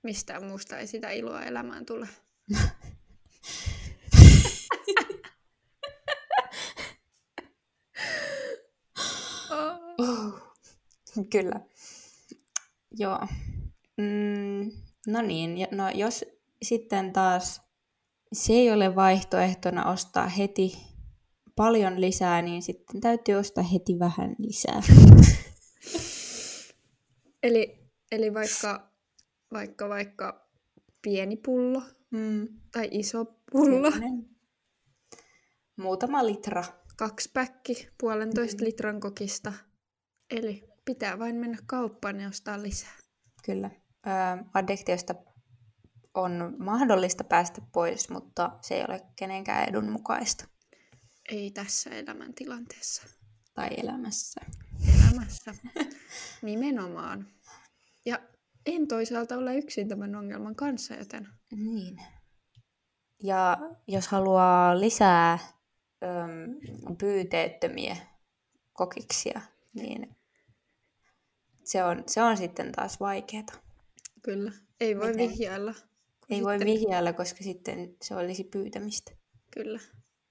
mistään 0.02 0.44
muusta 0.44 0.78
ei 0.78 0.86
sitä 0.86 1.10
iloa 1.10 1.42
elämään 1.42 1.86
tule. 1.86 2.08
Oh. 9.98 10.34
Kyllä. 11.30 11.60
Joo. 12.98 13.20
Mm, 13.96 14.70
no 15.06 15.22
niin, 15.22 15.68
no 15.70 15.90
jos 15.94 16.24
sitten 16.62 17.12
taas 17.12 17.62
se 18.32 18.52
ei 18.52 18.72
ole 18.72 18.94
vaihtoehtona 18.96 19.90
ostaa 19.90 20.28
heti 20.28 20.78
paljon 21.56 22.00
lisää, 22.00 22.42
niin 22.42 22.62
sitten 22.62 23.00
täytyy 23.00 23.34
ostaa 23.34 23.64
heti 23.64 23.98
vähän 23.98 24.34
lisää. 24.38 24.82
Eli, 27.42 27.78
eli 28.12 28.34
vaikka, 28.34 28.90
vaikka, 29.52 29.88
vaikka 29.88 30.48
pieni 31.02 31.36
pullo 31.36 31.82
Mm. 32.10 32.48
tai 32.72 32.88
iso 32.92 33.24
pullo, 33.52 33.90
Sellainen. 33.90 34.28
Muutama 35.76 36.26
litra. 36.26 36.64
kaksi 36.96 37.30
päkki, 37.34 37.88
puolentoista 38.00 38.62
Mm. 38.62 38.66
litran 38.66 39.00
kokista. 39.00 39.52
Eli 40.30 40.69
pitää 40.94 41.18
vain 41.18 41.36
mennä 41.36 41.58
kauppaan 41.66 42.20
ja 42.20 42.28
ostaa 42.28 42.62
lisää. 42.62 42.96
Kyllä. 43.44 43.70
Öö, 44.06 44.44
addiktiosta 44.54 45.14
on 46.14 46.56
mahdollista 46.58 47.24
päästä 47.24 47.60
pois, 47.72 48.10
mutta 48.10 48.50
se 48.60 48.74
ei 48.74 48.84
ole 48.88 49.00
kenenkään 49.16 49.68
edun 49.68 49.90
mukaista. 49.90 50.44
Ei 51.28 51.50
tässä 51.50 51.90
elämäntilanteessa. 51.90 53.02
Tai 53.54 53.68
elämässä. 53.76 54.40
Elämässä. 54.94 55.54
Nimenomaan. 56.42 57.26
Ja 58.04 58.18
en 58.66 58.88
toisaalta 58.88 59.36
ole 59.36 59.56
yksin 59.56 59.88
tämän 59.88 60.14
ongelman 60.14 60.54
kanssa, 60.54 60.94
joten 60.94 61.28
Niin. 61.50 62.02
Ja 63.22 63.58
jos 63.86 64.08
haluaa 64.08 64.80
lisää 64.80 65.38
öm, 66.02 66.96
pyyteettömiä 66.98 67.96
kokiksia, 68.72 69.40
niin 69.74 70.19
se 71.70 71.84
on, 71.84 72.04
se 72.06 72.22
on 72.22 72.36
sitten 72.36 72.72
taas 72.72 73.00
vaikeaa. 73.00 73.44
kyllä. 74.22 74.52
Ei 74.80 74.98
voi 74.98 75.12
Miten? 75.12 75.30
vihjailla. 75.30 75.74
Ei 76.30 76.42
voi 76.42 76.52
Sitten- 76.54 76.66
vihjailla, 76.74 77.12
koska 77.12 77.44
sitten 77.44 77.96
se 78.02 78.14
olisi 78.14 78.44
pyytämistä. 78.44 79.12
Kyllä. 79.50 79.80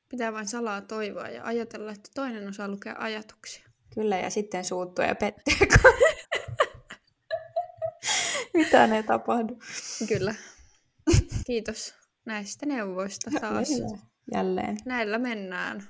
Pitää 0.09 0.33
vain 0.33 0.47
salaa 0.47 0.81
toivoa 0.81 1.27
ja 1.27 1.43
ajatella, 1.43 1.91
että 1.91 2.09
toinen 2.15 2.47
osaa 2.47 2.67
lukea 2.67 2.95
ajatuksia. 2.99 3.63
Kyllä, 3.93 4.17
ja 4.17 4.29
sitten 4.29 4.65
suuttua 4.65 5.05
ja 5.05 5.15
pettyä. 5.15 5.53
kun- 5.81 5.93
Mitä 8.53 8.87
ne 8.87 9.03
tapahdu? 9.03 9.59
Kyllä. 10.07 10.35
Kiitos 11.47 11.93
näistä 12.25 12.65
neuvoista 12.65 13.31
taas. 13.41 13.69
Jälleen. 13.69 13.99
Jälleen. 14.33 14.77
Näillä 14.85 15.17
mennään. 15.17 15.87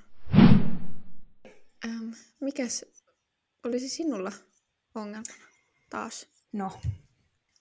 Ähm, 1.85 2.09
mikäs 2.41 2.85
olisi 3.65 3.89
sinulla 3.89 4.31
ongelmana 4.95 5.23
taas? 5.89 6.27
No, 6.53 6.65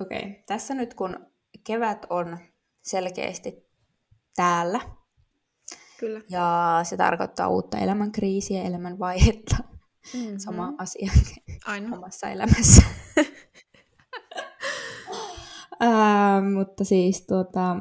okei. 0.01 0.19
Okay. 0.19 0.33
Tässä 0.47 0.75
nyt 0.75 0.95
kun 0.95 1.27
kevät 1.65 2.07
on 2.11 2.39
selkeästi 2.83 3.69
täällä, 4.37 4.81
Kyllä. 6.01 6.21
ja 6.31 6.81
se 6.83 6.97
tarkoittaa 6.97 7.49
uutta 7.49 7.79
elämänkriisiä, 7.79 8.63
elämänvaihetta, 8.63 9.57
Mm-hmm. 10.15 10.39
sama 10.39 10.73
asia 10.79 11.13
Aina. 11.67 11.97
omassa 11.97 12.29
elämässä. 12.29 12.83
Ää, 15.81 16.41
mutta 16.41 16.85
siis 16.85 17.27
tuota, 17.27 17.77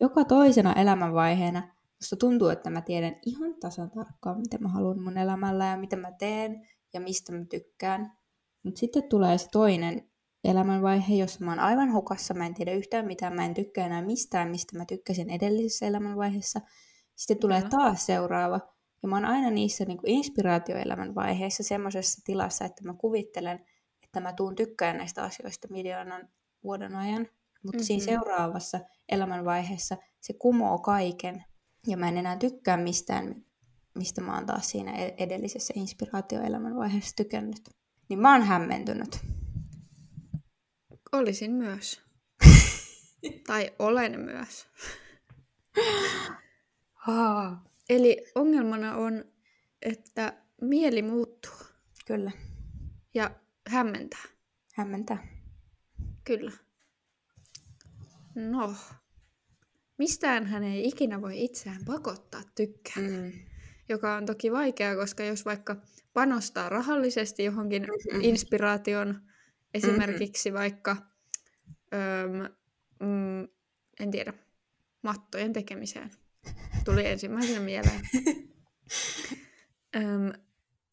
joka 0.00 0.24
toisena 0.24 0.72
elämänvaiheena 0.72 1.68
musta 2.00 2.16
tuntuu, 2.16 2.48
että 2.48 2.70
mä 2.70 2.80
tiedän 2.80 3.16
ihan 3.26 3.54
tasan 3.54 3.90
tarkkaan, 3.90 4.38
mitä 4.38 4.58
mä 4.58 4.68
haluan 4.68 5.02
mun 5.02 5.18
elämällä 5.18 5.66
ja 5.66 5.76
mitä 5.76 5.96
mä 5.96 6.12
teen 6.12 6.68
ja 6.94 7.00
mistä 7.00 7.32
mä 7.32 7.44
tykkään. 7.50 8.12
Mutta 8.62 8.78
sitten 8.78 9.08
tulee 9.08 9.38
se 9.38 9.48
toinen 9.52 10.10
elämänvaihe, 10.44 11.14
jossa 11.14 11.44
mä 11.44 11.50
oon 11.50 11.60
aivan 11.60 11.92
hukassa, 11.92 12.34
mä 12.34 12.46
en 12.46 12.54
tiedä 12.54 12.72
yhtään 12.72 13.06
mitään, 13.06 13.34
mä 13.34 13.44
en 13.44 13.54
tykkää 13.54 13.86
enää 13.86 14.02
mistään, 14.02 14.50
mistä 14.50 14.78
mä 14.78 14.84
tykkäsin 14.84 15.30
edellisessä 15.30 15.86
elämänvaiheessa. 15.86 16.60
Sitten 17.16 17.38
tulee 17.38 17.58
Kyllä. 17.58 17.70
taas 17.70 18.06
seuraava, 18.06 18.60
ja 19.02 19.08
mä 19.08 19.16
oon 19.16 19.24
aina 19.24 19.50
niissä 19.50 19.84
niin 19.84 19.98
inspiraatioelämän 20.06 21.14
vaiheissa 21.14 21.62
semmoisessa 21.62 22.22
tilassa, 22.24 22.64
että 22.64 22.84
mä 22.84 22.94
kuvittelen, 22.94 23.64
että 24.02 24.20
mä 24.20 24.32
tuun 24.32 24.54
tykkään 24.54 24.96
näistä 24.96 25.22
asioista 25.22 25.68
miljoonan 25.70 26.28
vuoden 26.64 26.96
ajan. 26.96 27.28
Mutta 27.62 27.78
mm-hmm. 27.78 27.84
siinä 27.84 28.04
seuraavassa 28.04 28.80
elämänvaiheessa 29.08 29.96
se 30.20 30.32
kumoo 30.32 30.78
kaiken. 30.78 31.44
Ja 31.86 31.96
mä 31.96 32.08
en 32.08 32.18
enää 32.18 32.36
tykkää 32.36 32.76
mistään, 32.76 33.44
mistä 33.94 34.20
mä 34.20 34.34
oon 34.34 34.46
taas 34.46 34.70
siinä 34.70 34.92
e- 34.92 35.14
edellisessä 35.18 35.74
inspiraatioelämän 35.76 36.76
vaiheessa 36.76 37.16
tykännyt. 37.16 37.81
Niin 38.08 38.18
mä 38.18 38.32
oon 38.32 38.42
hämmentynyt. 38.42 39.18
Olisin 41.12 41.50
myös. 41.52 42.02
tai 43.46 43.72
olen 43.78 44.20
myös. 44.20 44.66
Haa. 47.06 47.64
Eli 47.88 48.24
ongelmana 48.34 48.96
on, 48.96 49.24
että 49.82 50.42
mieli 50.60 51.02
muuttuu 51.02 51.52
Kyllä, 52.06 52.30
ja 53.14 53.30
hämmentää. 53.68 54.24
hämmentää. 54.74 55.26
Kyllä. 56.24 56.52
No, 58.34 58.74
mistään 59.98 60.46
hän 60.46 60.64
ei 60.64 60.88
ikinä 60.88 61.20
voi 61.22 61.44
itseään 61.44 61.84
pakottaa 61.84 62.42
tykkään. 62.54 63.10
Mm. 63.10 63.32
Joka 63.92 64.16
on 64.16 64.26
toki 64.26 64.52
vaikeaa, 64.52 64.96
koska 64.96 65.24
jos 65.24 65.44
vaikka 65.44 65.76
panostaa 66.12 66.68
rahallisesti 66.68 67.44
johonkin 67.44 67.82
Mhm. 67.82 68.20
inspiraation, 68.22 69.20
esimerkiksi 69.74 70.52
vaikka, 70.52 70.96
öm, 71.94 72.54
mm, 73.00 73.48
en 74.00 74.10
tiedä, 74.10 74.32
mattojen 75.02 75.52
tekemiseen. 75.52 76.10
Tuli 76.84 77.06
ensimmäisenä 77.06 77.60
mieleen. 77.60 78.00
Öm, 79.96 80.32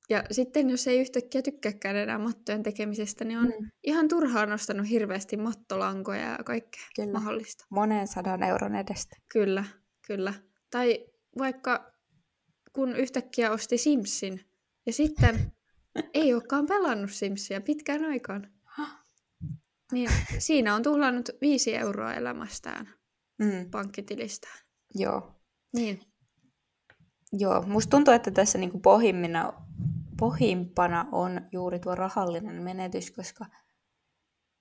ja 0.09 0.23
sitten 0.31 0.69
jos 0.69 0.87
ei 0.87 0.99
yhtäkkiä 0.99 1.41
tykkääkään 1.41 1.95
enää 1.95 2.17
mattojen 2.17 2.63
tekemisestä, 2.63 3.25
niin 3.25 3.39
on 3.39 3.45
Mm. 3.59 3.69
ihan 3.83 4.07
turhaan 4.07 4.49
nostanut 4.49 4.89
hirveästi 4.89 5.37
mattolankoja 5.37 6.21
ja 6.31 6.37
kaikkea 6.45 6.83
Kyllä. 6.95 7.11
mahdollista. 7.11 7.65
Monen 7.69 8.07
sadan 8.07 8.43
euron 8.43 8.75
edestä. 8.75 9.15
Kyllä, 9.33 9.63
kyllä. 10.07 10.33
Tai 10.71 11.05
vaikka 11.37 11.91
kun 12.73 12.95
yhtäkkiä 12.95 13.51
osti 13.51 13.77
Simsin 13.77 14.45
ja 14.85 14.93
sitten 14.93 15.51
ei 16.13 16.33
olekaan 16.33 16.65
pelannut 16.65 17.11
Simsia 17.11 17.61
pitkään 17.61 18.05
aikaan. 18.05 18.47
Niin 19.91 20.09
siinä 20.39 20.75
on 20.75 20.83
tuhlannut 20.83 21.29
viisi 21.41 21.75
euroa 21.75 22.13
elämästään 22.13 22.93
Mm. 23.39 23.71
pankkitilistään. 23.71 24.59
Joo. 24.95 25.35
Niin, 25.73 25.99
Joo, 27.33 27.61
musta 27.61 27.89
tuntuu, 27.89 28.13
että 28.13 28.31
tässä 28.31 28.57
niinku 28.57 28.79
pohjimmina, 28.79 29.53
pohjimpana 30.19 31.05
on 31.11 31.41
juuri 31.51 31.79
tuo 31.79 31.95
rahallinen 31.95 32.61
menetys, 32.61 33.11
koska 33.11 33.45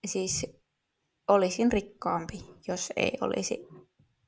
siis 0.07 0.47
olisin 1.29 1.73
rikkaampi, 1.73 2.45
jos 2.69 2.93
ei 2.97 3.13
olisi 3.21 3.69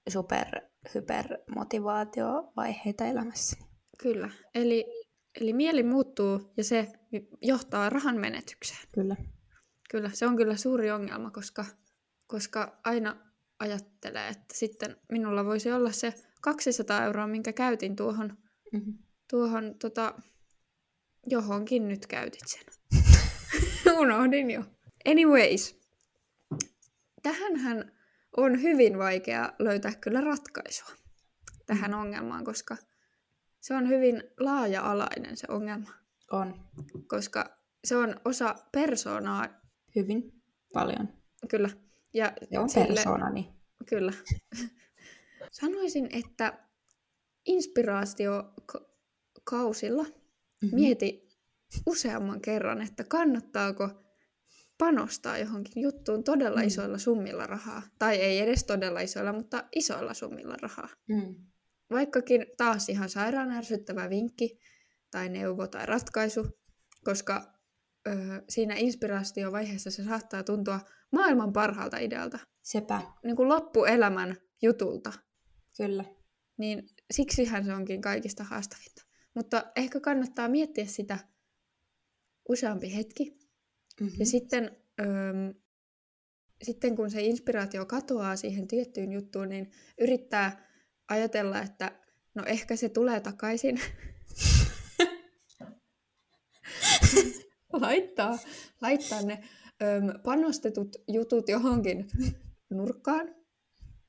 super, 0.09 0.47
hyper 0.95 1.27
motivaatiovaiheita 1.55 3.05
elämässä. 3.05 3.57
Kyllä. 4.03 4.31
Eli, 4.55 4.85
eli 5.41 5.53
mieli 5.53 5.83
muuttuu 5.83 6.53
ja 6.57 6.65
se 6.65 6.89
johtaa 7.43 7.91
rahan 7.91 8.17
menetykseen. 8.17 8.89
Kyllä. 8.93 9.17
Kyllä, 9.91 10.11
se 10.15 10.27
on 10.27 10.37
kyllä 10.37 10.57
suuri 10.57 10.91
ongelma, 10.91 11.31
koska, 11.31 11.65
koska 12.27 12.81
aina 12.85 13.17
ajattelee, 13.59 14.29
että 14.29 14.55
sitten 14.55 14.97
minulla 15.13 15.45
voisi 15.45 15.73
olla 15.73 15.93
se 15.93 16.15
200 16.41 17.05
euroa, 17.05 17.27
minkä 17.27 17.53
käytin 17.53 17.97
tuohon, 17.97 18.39
Mm-hmm. 18.73 18.99
tuohon 19.31 19.75
tota, 19.79 20.15
johonkin 21.27 21.89
nyt 21.89 22.07
käytit 22.07 22.43
sen. 22.47 22.65
Unohdin 24.01 24.51
jo. 24.51 24.65
Anyways, 25.07 25.81
tähänhän 27.23 27.93
on 28.37 28.63
hyvin 28.63 28.99
vaikea 28.99 29.53
löytää 29.59 29.93
kyllä 30.01 30.21
ratkaisua 30.21 30.91
tähän 31.67 31.95
ongelmaan, 31.95 32.45
koska 32.45 32.77
se 33.61 33.75
on 33.75 33.89
hyvin 33.89 34.23
laaja-alainen 34.41 35.37
se 35.37 35.47
ongelma, 35.51 35.91
On 36.33 36.55
koska 37.07 37.57
se 37.85 37.97
on 37.97 38.21
osa 38.25 38.55
persoonaa, 38.73 39.47
hyvin 39.97 40.43
paljon. 40.73 41.09
kyllä. 41.49 41.69
Ja 42.15 42.33
Se 42.53 42.59
on 42.59 42.69
sille- 42.71 42.87
persoonani. 42.95 43.55
Kyllä. 43.89 44.13
Sanoisin, 45.61 46.09
että 46.13 46.59
inspiraatiokausilla 47.47 50.05
Mm-hmm. 50.63 50.75
mieti 50.81 51.29
useamman 51.87 52.41
kerran, 52.41 52.83
että 52.83 53.05
kannattaako 53.05 53.91
panostaa 54.79 55.39
johonkin 55.39 55.83
juttuun 55.83 56.25
todella 56.25 56.61
Mm. 56.61 56.67
isoilla 56.67 56.99
summilla 56.99 57.47
rahaa. 57.47 57.83
Tai 57.99 58.17
ei 58.17 58.39
edes 58.39 58.65
todella 58.65 59.01
isoilla, 59.01 59.33
mutta 59.33 59.65
isoilla 59.77 60.15
summilla 60.15 60.55
rahaa. 60.63 60.89
Mm. 61.09 61.35
Vaikkakin 61.91 62.47
taas 62.57 62.89
ihan 62.89 63.09
sairaan 63.09 63.51
ärsyttävä 63.51 64.11
vinkki 64.11 64.59
tai 65.11 65.29
neuvo 65.29 65.67
tai 65.67 65.87
ratkaisu, 65.87 66.47
koska 67.05 67.53
ö, 68.09 68.13
siinä 68.49 68.75
inspiraatiovaiheessa 68.75 69.91
se 69.91 70.05
saattaa 70.05 70.43
tuntua 70.43 70.81
maailman 71.13 71.53
parhaalta 71.53 71.99
idealta. 71.99 72.39
Sepä. 72.63 73.03
Niin 73.25 73.37
kuin 73.37 73.49
loppuelämän 73.49 74.37
jutulta. 74.63 75.13
Kyllä. 75.77 76.05
Niin 76.59 76.89
siksihän 77.11 77.65
se 77.65 77.75
onkin 77.75 78.01
kaikista 78.01 78.45
haastavinta. 78.45 79.03
Mutta 79.35 79.73
ehkä 79.77 80.01
kannattaa 80.01 80.49
miettiä 80.49 80.87
sitä 80.87 81.19
useampi 82.49 82.95
hetki. 82.95 83.39
Mm-hmm. 84.01 84.17
Ja 84.19 84.27
sitten, 84.27 84.77
öö, 85.01 85.55
sitten 86.63 86.97
kun 86.97 87.11
se 87.11 87.23
inspiraatio 87.23 87.87
katoaa 87.87 88.37
siihen 88.37 88.69
tiettyyn 88.69 89.13
juttuun, 89.13 89.49
niin 89.49 89.71
yrittää 90.01 90.70
ajatella, 91.11 91.63
että 91.63 91.93
no 92.35 92.45
ehkä 92.47 92.77
se 92.77 92.89
tulee 92.89 93.21
takaisin. 93.21 93.81
laittaa, 97.73 98.39
laittaa 98.81 99.23
ne 99.23 99.45
öö, 99.83 100.01
panostetut 100.25 100.97
jutut 101.09 101.49
johonkin 101.49 102.09
nurkkaan 102.71 103.35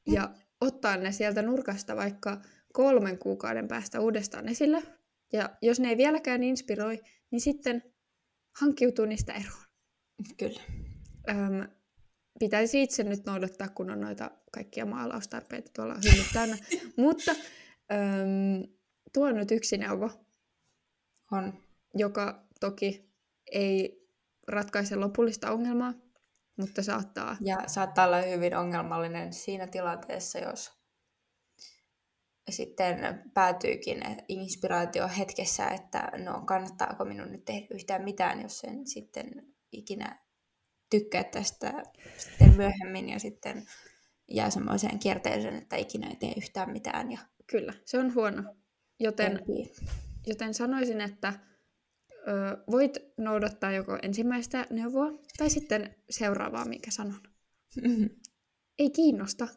ja 0.07 0.35
ottaa 0.61 0.97
ne 0.97 1.11
sieltä 1.11 1.41
nurkasta 1.41 1.95
vaikka 1.95 2.41
kolmen 2.73 3.17
kuukauden 3.17 3.67
päästä 3.67 3.99
uudestaan 3.99 4.49
esille. 4.49 4.83
Ja 5.33 5.49
jos 5.61 5.79
ne 5.79 5.89
ei 5.89 5.97
vieläkään 5.97 6.43
inspiroi, 6.43 6.99
niin 7.31 7.41
sitten 7.41 7.83
hankkiutuu 8.59 9.05
niistä 9.05 9.33
eroon. 9.33 9.63
Kyllä. 10.37 10.61
Öm, 11.29 11.67
pitäisi 12.41 12.83
itse 12.83 13.03
nyt 13.03 13.25
noudattaa, 13.25 13.69
kun 13.69 13.91
on 13.91 14.01
noita 14.01 14.31
kaikkia 14.51 14.85
maalaustarpeita 14.85 15.71
tuolla 15.75 15.95
hyvin 15.95 16.25
täynnä. 16.33 16.57
Mutta 16.97 17.31
öm, 17.91 18.67
tuo 19.13 19.27
on 19.27 19.35
nyt 19.35 19.51
yksi 19.51 19.77
neuvo. 19.77 20.09
On. 21.31 21.53
Joka 21.93 22.47
toki 22.59 23.11
ei 23.51 24.07
ratkaise 24.47 24.95
lopullista 24.95 25.51
ongelmaa, 25.51 25.93
mutta 26.57 26.83
saattaa. 26.83 27.37
Ja 27.41 27.57
saattaa 27.67 28.05
olla 28.05 28.21
hyvin 28.21 28.57
ongelmallinen 28.57 29.33
siinä 29.33 29.67
tilanteessa, 29.67 30.39
jos 30.39 30.71
sitten 32.49 33.23
päätyykin 33.33 34.03
inspiraatio 34.27 35.09
hetkessä, 35.17 35.67
että 35.67 36.11
no 36.17 36.41
kannattaako 36.45 37.05
minun 37.05 37.31
nyt 37.31 37.45
tehdä 37.45 37.67
yhtään 37.71 38.03
mitään, 38.03 38.41
jos 38.41 38.63
en 38.63 38.87
sitten 38.87 39.53
ikinä 39.71 40.19
tykkää 40.91 41.23
tästä 41.23 41.83
sitten 42.17 42.55
myöhemmin 42.57 43.09
ja 43.09 43.19
sitten 43.19 43.65
jää 44.27 44.49
semmoiseen 44.49 44.99
kierteeseen, 44.99 45.55
että 45.55 45.75
ikinä 45.75 46.07
ei 46.07 46.15
tee 46.15 46.33
yhtään 46.37 46.71
mitään. 46.71 47.11
Ja... 47.11 47.19
Kyllä, 47.47 47.73
se 47.85 47.99
on 47.99 48.13
huono. 48.13 48.55
Joten, 48.99 49.39
joten 50.27 50.53
sanoisin, 50.53 51.01
että 51.01 51.33
ö, 52.11 52.63
voit 52.71 52.97
noudattaa 53.17 53.71
joko 53.71 53.97
ensimmäistä 54.01 54.67
neuvoa 54.69 55.11
tai 55.37 55.49
sitten 55.49 55.95
seuraavaa, 56.09 56.65
minkä 56.65 56.91
sanon. 56.91 57.21
Mm-hmm. 57.81 58.09
Ei 58.79 58.89
kiinnosta, 58.89 59.47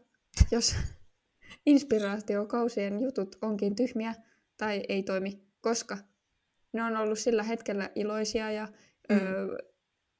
jos 0.51 0.77
inspiraatiokausien 1.67 3.01
jutut 3.01 3.37
onkin 3.43 3.77
tyhmiä 3.77 4.15
tai 4.57 4.83
ei 4.89 5.03
toimi, 5.03 5.47
koska 5.61 5.99
ne 6.73 6.83
on 6.83 6.97
ollut 6.97 7.19
sillä 7.19 7.43
hetkellä 7.43 7.91
iloisia 7.95 8.53
ja 8.53 8.69
mm. 9.11 9.17
ö, 9.17 9.74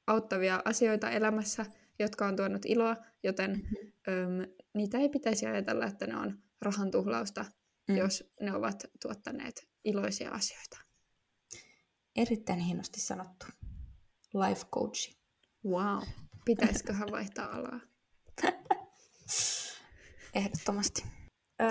auttavia 0.07 0.61
asioita 0.65 1.09
elämässä, 1.09 1.65
jotka 1.99 2.25
on 2.25 2.35
tuonut 2.35 2.65
iloa, 2.65 2.95
joten 3.23 3.51
mm-hmm. 3.51 4.43
ö, 4.43 4.47
niitä 4.73 4.97
ei 4.97 5.09
pitäisi 5.09 5.45
ajatella, 5.45 5.85
että 5.85 6.07
ne 6.07 6.17
on 6.17 6.39
rahan 6.61 6.91
tuhlausta, 6.91 7.45
mm. 7.87 7.97
jos 7.97 8.33
ne 8.41 8.53
ovat 8.53 8.83
tuottaneet 9.01 9.67
iloisia 9.83 10.31
asioita. 10.31 10.77
Erittäin 12.15 12.59
hienosti 12.59 12.99
sanottu. 12.99 13.45
Life 14.33 14.65
coach. 14.65 15.15
Wow. 15.65 16.03
Pitäisiköhän 16.45 17.07
vaihtaa 17.11 17.55
alaa? 17.55 17.79
Ehdottomasti. 20.35 21.03
Öö, 21.61 21.69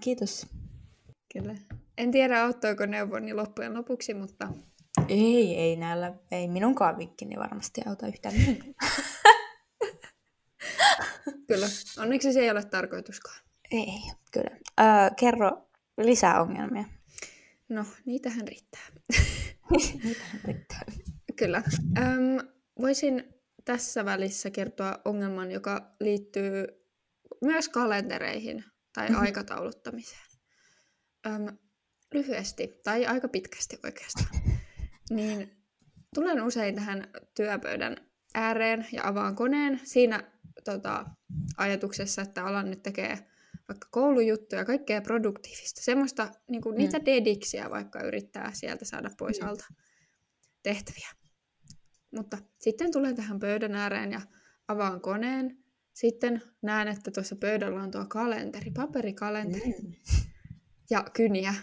kiitos. 0.00 0.46
Kyllä. 1.32 1.54
En 1.98 2.10
tiedä, 2.10 2.44
auttoiko 2.44 2.86
neuvoni 2.86 3.34
loppujen 3.34 3.74
lopuksi, 3.74 4.14
mutta... 4.14 4.48
Ei, 5.08 5.56
ei 5.56 5.76
näillä, 5.76 6.14
ei 6.30 6.48
minunkaan 6.48 6.98
vikkini 6.98 7.36
varmasti 7.36 7.80
auta 7.86 8.06
yhtään 8.06 8.34
kyllä, 11.48 11.66
onneksi 11.98 12.32
se 12.32 12.40
ei 12.40 12.50
ole 12.50 12.64
tarkoituskaan. 12.64 13.40
Ei, 13.70 14.00
kyllä. 14.32 14.56
Öö, 14.80 15.10
kerro 15.16 15.68
lisää 15.98 16.42
ongelmia. 16.42 16.84
No, 17.68 17.84
niitähän 18.06 18.48
riittää. 18.48 18.86
niitähän 20.04 20.40
riittää. 20.44 20.82
Kyllä. 21.36 21.62
Öm, 21.98 22.48
voisin 22.80 23.34
tässä 23.64 24.04
välissä 24.04 24.50
kertoa 24.50 24.98
ongelman, 25.04 25.52
joka 25.52 25.94
liittyy 26.00 26.66
myös 27.44 27.68
kalentereihin 27.68 28.64
tai 28.92 29.08
mm-hmm. 29.08 29.22
aikatauluttamiseen. 29.22 30.26
Öm, 31.26 31.56
lyhyesti, 32.14 32.80
tai 32.84 33.06
aika 33.06 33.28
pitkästi 33.28 33.78
oikeastaan, 33.84 34.45
niin 35.10 35.56
tulen 36.14 36.42
usein 36.42 36.74
tähän 36.74 37.08
työpöydän 37.34 37.96
ääreen 38.34 38.86
ja 38.92 39.06
avaan 39.08 39.36
koneen 39.36 39.80
siinä 39.84 40.32
tota, 40.64 41.06
ajatuksessa, 41.56 42.22
että 42.22 42.44
alan 42.44 42.70
nyt 42.70 42.82
tekee 42.82 43.18
vaikka 43.68 43.88
koulujuttuja, 43.90 44.64
kaikkea 44.64 45.00
produktiivista, 45.00 45.82
semmoista 45.82 46.30
niin 46.48 46.62
kuin, 46.62 46.74
mm. 46.74 46.78
niitä 46.78 47.04
dediksiä 47.04 47.70
vaikka 47.70 48.02
yrittää 48.02 48.50
sieltä 48.54 48.84
saada 48.84 49.10
pois 49.18 49.40
mm. 49.40 49.48
alta 49.48 49.64
tehtäviä. 50.62 51.08
Mutta 52.10 52.38
sitten 52.60 52.92
tulen 52.92 53.16
tähän 53.16 53.40
pöydän 53.40 53.74
ääreen 53.74 54.12
ja 54.12 54.20
avaan 54.68 55.00
koneen 55.00 55.58
sitten 55.92 56.42
näen, 56.62 56.88
että 56.88 57.10
tuossa 57.10 57.36
pöydällä 57.36 57.82
on 57.82 57.90
tuo 57.90 58.06
kalenteri, 58.08 58.70
paperikalenteri 58.70 59.72
mm. 59.82 59.92
ja 60.90 61.04
kyniä. 61.14 61.54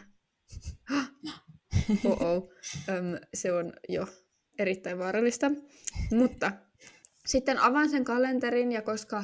Oh-oh. 2.06 2.50
Öm, 2.90 3.06
se 3.34 3.54
on 3.54 3.74
jo 3.90 4.08
erittäin 4.60 5.00
vaarallista. 5.00 5.52
Mutta 6.12 6.52
sitten 7.26 7.60
avaan 7.60 7.90
sen 7.90 8.04
kalenterin 8.04 8.72
ja 8.72 8.82
koska 8.82 9.24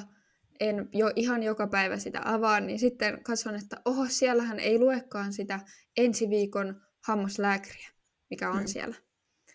en 0.60 0.90
jo 0.94 1.12
ihan 1.16 1.44
joka 1.44 1.68
päivä 1.68 1.98
sitä 1.98 2.22
avaa, 2.26 2.60
niin 2.60 2.80
sitten 2.80 3.24
katson, 3.24 3.56
että 3.56 3.82
oho, 3.86 4.06
siellähän 4.08 4.60
ei 4.60 4.80
luekaan 4.80 5.34
sitä 5.34 5.60
ensi 5.98 6.30
viikon 6.30 6.82
hammaslääkäriä, 7.08 7.90
mikä 8.30 8.52
on 8.52 8.60
mm. 8.60 8.68
siellä. 8.68 8.96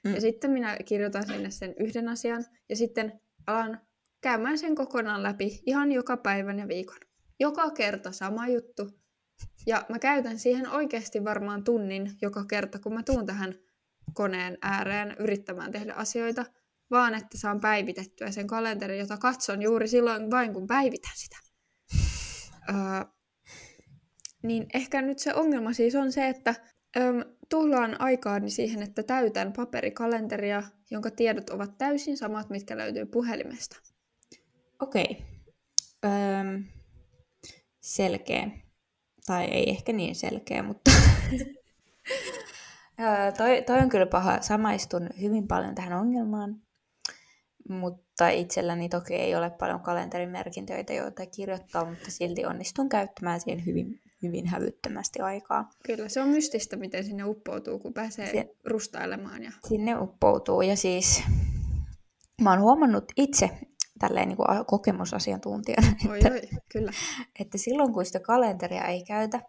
Mm. 0.04 0.14
Ja 0.14 0.20
sitten 0.20 0.50
minä 0.50 0.76
kirjoitan 0.84 1.26
sinne 1.26 1.50
sen 1.50 1.74
yhden 1.80 2.08
asian 2.08 2.44
ja 2.68 2.76
sitten 2.76 3.20
alan 3.46 3.80
käymään 4.20 4.58
sen 4.58 4.74
kokonaan 4.74 5.22
läpi 5.22 5.62
ihan 5.66 5.92
joka 5.92 6.16
päivän 6.16 6.58
ja 6.58 6.68
viikon. 6.68 7.00
Joka 7.40 7.70
kerta 7.70 8.12
sama 8.12 8.48
juttu. 8.48 8.90
Ja 9.66 9.86
mä 9.88 9.98
käytän 9.98 10.38
siihen 10.38 10.70
oikeasti 10.70 11.24
varmaan 11.24 11.64
tunnin 11.64 12.10
joka 12.22 12.44
kerta, 12.44 12.78
kun 12.78 12.94
mä 12.94 13.02
tuun 13.02 13.26
tähän 13.26 13.54
koneen 14.12 14.58
ääreen 14.62 15.16
yrittämään 15.18 15.72
tehdä 15.72 15.92
asioita, 15.92 16.44
vaan 16.90 17.14
että 17.14 17.38
saan 17.38 17.60
päivitettyä 17.60 18.30
sen 18.30 18.46
kalenterin, 18.46 18.98
jota 18.98 19.16
katson 19.16 19.62
juuri 19.62 19.88
silloin 19.88 20.30
vain, 20.30 20.52
kun 20.52 20.66
päivitän 20.66 21.12
sitä. 21.14 21.36
Öö, 22.68 22.76
niin 24.42 24.66
ehkä 24.74 25.02
nyt 25.02 25.18
se 25.18 25.34
ongelma 25.34 25.72
siis 25.72 25.94
on 25.94 26.12
se, 26.12 26.28
että 26.28 26.54
öö, 26.96 27.12
tuhlaan 27.48 28.00
aikaani 28.00 28.50
siihen, 28.50 28.82
että 28.82 29.02
täytän 29.02 29.52
paperikalenteria, 29.52 30.62
jonka 30.90 31.10
tiedot 31.10 31.50
ovat 31.50 31.78
täysin 31.78 32.16
samat, 32.16 32.50
mitkä 32.50 32.76
löytyy 32.76 33.06
puhelimesta. 33.06 33.76
Okei. 34.80 35.22
Öö, 36.04 36.60
selkeä. 37.80 38.63
Tai 39.26 39.44
ei 39.44 39.70
ehkä 39.70 39.92
niin 39.92 40.14
selkeä, 40.14 40.62
mutta... 40.62 40.90
toi, 43.38 43.62
toi 43.66 43.78
on 43.78 43.88
kyllä 43.88 44.06
paha. 44.06 44.42
Samaistun 44.42 45.08
hyvin 45.20 45.48
paljon 45.48 45.74
tähän 45.74 45.92
ongelmaan. 45.92 46.62
Mutta 47.68 48.28
itselläni 48.28 48.88
toki 48.88 49.14
ei 49.14 49.34
ole 49.34 49.50
paljon 49.50 49.80
kalenterimerkintöitä, 49.80 50.92
joita 50.92 51.26
kirjoittaa, 51.26 51.84
mutta 51.84 52.10
silti 52.10 52.46
onnistun 52.46 52.88
käyttämään 52.88 53.40
siihen 53.40 53.66
hyvin, 53.66 54.00
hyvin 54.22 54.46
hävyttömästi 54.46 55.20
aikaa. 55.20 55.70
Kyllä, 55.86 56.08
se 56.08 56.20
on 56.20 56.28
mystistä, 56.28 56.76
miten 56.76 57.04
sinne 57.04 57.24
uppoutuu, 57.24 57.78
kun 57.78 57.94
pääsee 57.94 58.32
se, 58.32 58.54
rustailemaan. 58.64 59.42
Ja... 59.42 59.52
Sinne 59.68 59.98
uppoutuu, 59.98 60.62
ja 60.62 60.76
siis 60.76 61.22
mä 62.40 62.50
oon 62.50 62.60
huomannut 62.60 63.04
itse, 63.16 63.50
tälleen 64.08 64.28
niin 64.28 64.36
kuin 64.36 64.64
kokemusasiantuntijana, 64.66 65.88
oi, 66.08 66.18
että, 66.18 66.30
oi, 66.32 66.40
kyllä. 66.72 66.92
että 67.40 67.58
silloin 67.58 67.92
kun 67.92 68.04
sitä 68.04 68.20
kalenteria 68.20 68.84
ei 68.84 69.04
käytä, 69.04 69.40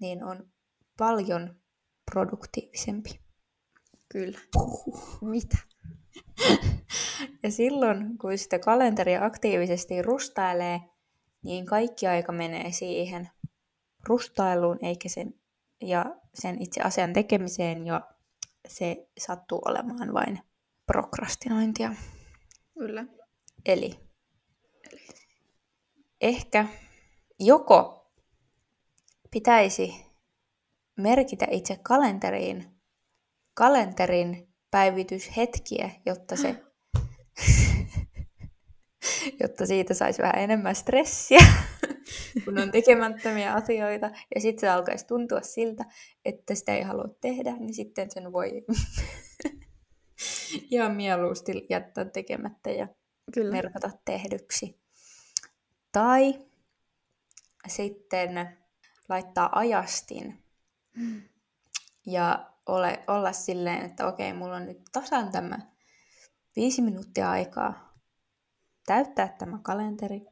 niin 0.00 0.24
on 0.24 0.48
paljon 0.98 1.56
produktiivisempi. 2.10 3.20
Kyllä. 4.08 4.38
Mitä? 5.20 5.56
ja 7.42 7.50
silloin, 7.50 8.18
kun 8.18 8.38
sitä 8.38 8.58
kalenteria 8.58 9.24
aktiivisesti 9.24 10.02
rustailee, 10.02 10.80
niin 11.42 11.66
kaikki 11.66 12.06
aika 12.06 12.32
menee 12.32 12.72
siihen 12.72 13.28
rustailuun 14.08 14.78
eikä 14.82 15.08
sen, 15.08 15.34
ja 15.82 16.04
sen 16.34 16.62
itse 16.62 16.80
asian 16.82 17.12
tekemiseen, 17.12 17.86
ja 17.86 18.00
se 18.68 19.08
sattuu 19.18 19.62
olemaan 19.64 20.14
vain 20.14 20.40
prokrastinointia. 20.86 21.94
Kyllä. 22.78 23.04
Eli, 23.66 23.90
ehkä 26.20 26.66
joko 27.40 28.10
pitäisi 29.30 30.06
merkitä 30.96 31.46
itse 31.50 31.78
kalenteriin 31.82 32.66
kalenterin 33.54 34.54
päivityshetkiä, 34.70 35.90
jotta 36.06 36.36
se 36.36 36.62
jotta 39.40 39.66
siitä 39.66 39.94
saisi 39.94 40.22
vähän 40.22 40.38
enemmän 40.38 40.74
stressiä, 40.74 41.40
kun 42.44 42.58
on 42.58 42.70
tekemättömiä 42.70 43.52
asioita. 43.52 44.10
Ja 44.34 44.40
sitten 44.40 44.60
se 44.60 44.68
alkaisi 44.68 45.06
tuntua 45.06 45.40
siltä, 45.40 45.84
että 46.24 46.54
sitä 46.54 46.74
ei 46.74 46.82
halua 46.82 47.08
tehdä, 47.20 47.52
niin 47.52 47.74
sitten 47.74 48.10
sen 48.10 48.32
voi 48.32 48.64
ihan 50.70 50.96
mieluusti 50.96 51.66
jättää 51.70 52.04
tekemättä 52.04 52.70
ja 52.70 52.88
Kyllä. 53.34 53.52
merkata 53.52 53.90
tehdyksi. 54.04 54.80
Tai 55.92 56.46
sitten 57.68 58.58
laittaa 59.08 59.58
ajastin 59.58 60.44
mm. 60.96 61.22
ja 62.06 62.50
ole, 62.66 63.04
olla 63.06 63.32
silleen, 63.32 63.84
että 63.84 64.06
okei, 64.06 64.32
mulla 64.32 64.56
on 64.56 64.66
nyt 64.66 64.80
tasan 64.92 65.32
tämä 65.32 65.58
viisi 66.56 66.82
minuuttia 66.82 67.30
aikaa 67.30 67.94
täyttää 68.86 69.28
tämä 69.38 69.58
kalenteri. 69.62 70.26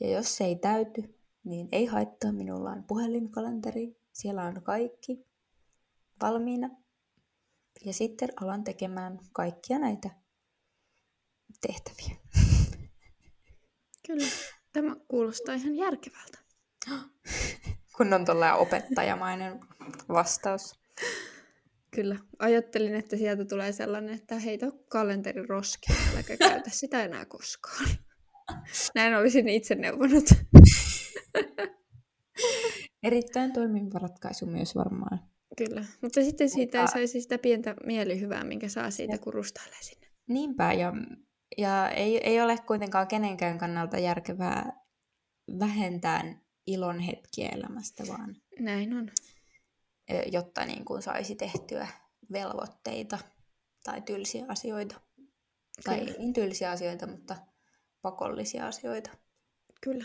Ja 0.00 0.10
jos 0.10 0.36
se 0.36 0.44
ei 0.44 0.56
täyty, 0.56 1.18
niin 1.44 1.68
ei 1.72 1.86
haittaa, 1.86 2.32
minulla 2.32 2.70
on 2.70 2.84
puhelinkalenteri, 2.84 3.96
siellä 4.12 4.44
on 4.44 4.62
kaikki 4.62 5.26
valmiina. 6.22 6.70
Ja 7.84 7.92
sitten 7.92 8.28
alan 8.40 8.64
tekemään 8.64 9.18
kaikkia 9.32 9.78
näitä 9.78 10.10
tehtäviä. 11.60 12.16
Kyllä, 14.06 14.26
tämä 14.72 14.96
kuulostaa 15.08 15.54
ihan 15.54 15.76
järkevältä. 15.76 16.38
Kun 17.96 18.12
on 18.12 18.24
tuolla 18.24 18.54
opettajamainen 18.54 19.60
vastaus. 20.08 20.80
Kyllä. 21.90 22.16
Ajattelin, 22.38 22.94
että 22.94 23.16
sieltä 23.16 23.44
tulee 23.44 23.72
sellainen, 23.72 24.14
että 24.14 24.38
heitä 24.38 24.66
kalenterin 24.88 25.48
roskiin, 25.48 25.98
äläkä 26.12 26.36
käytä 26.36 26.70
sitä 26.70 27.04
enää 27.04 27.24
koskaan. 27.24 27.88
Näin 28.94 29.14
olisin 29.14 29.48
itse 29.48 29.74
neuvonut. 29.74 30.24
Erittäin 33.02 33.52
toimiva 33.52 33.98
ratkaisu 33.98 34.46
myös 34.46 34.74
varmaan. 34.74 35.20
Kyllä, 35.58 35.84
mutta 36.00 36.22
sitten 36.22 36.50
siitä 36.50 36.78
mutta... 36.78 36.90
ei 36.90 36.92
saisi 36.92 37.20
sitä 37.20 37.38
pientä 37.38 37.74
mielihyvää, 37.86 38.44
minkä 38.44 38.68
saa 38.68 38.90
siitä, 38.90 39.18
kun 39.18 39.34
rustailee 39.34 39.82
sinne. 39.82 40.06
Niinpä, 40.28 40.72
ja, 40.72 40.92
ja 41.58 41.90
ei, 41.90 42.28
ei 42.28 42.40
ole 42.40 42.58
kuitenkaan 42.66 43.08
kenenkään 43.08 43.58
kannalta 43.58 43.98
järkevää 43.98 44.72
vähentää 45.58 46.34
ilon 46.66 47.00
hetkiä 47.00 47.48
elämästä, 47.48 48.04
vaan... 48.08 48.36
Näin 48.58 48.94
on 48.94 49.10
jotta 50.32 50.64
niin 50.64 50.84
kuin 50.84 51.02
saisi 51.02 51.34
tehtyä 51.34 51.88
velvoitteita 52.32 53.18
tai 53.84 54.00
tylsiä 54.00 54.44
asioita. 54.48 55.00
Kyllä. 55.84 55.98
Tai 55.98 55.98
ei 55.98 56.18
niin 56.18 56.32
tylsiä 56.32 56.70
asioita, 56.70 57.06
mutta 57.06 57.36
pakollisia 58.02 58.66
asioita. 58.66 59.10
Kyllä. 59.80 60.04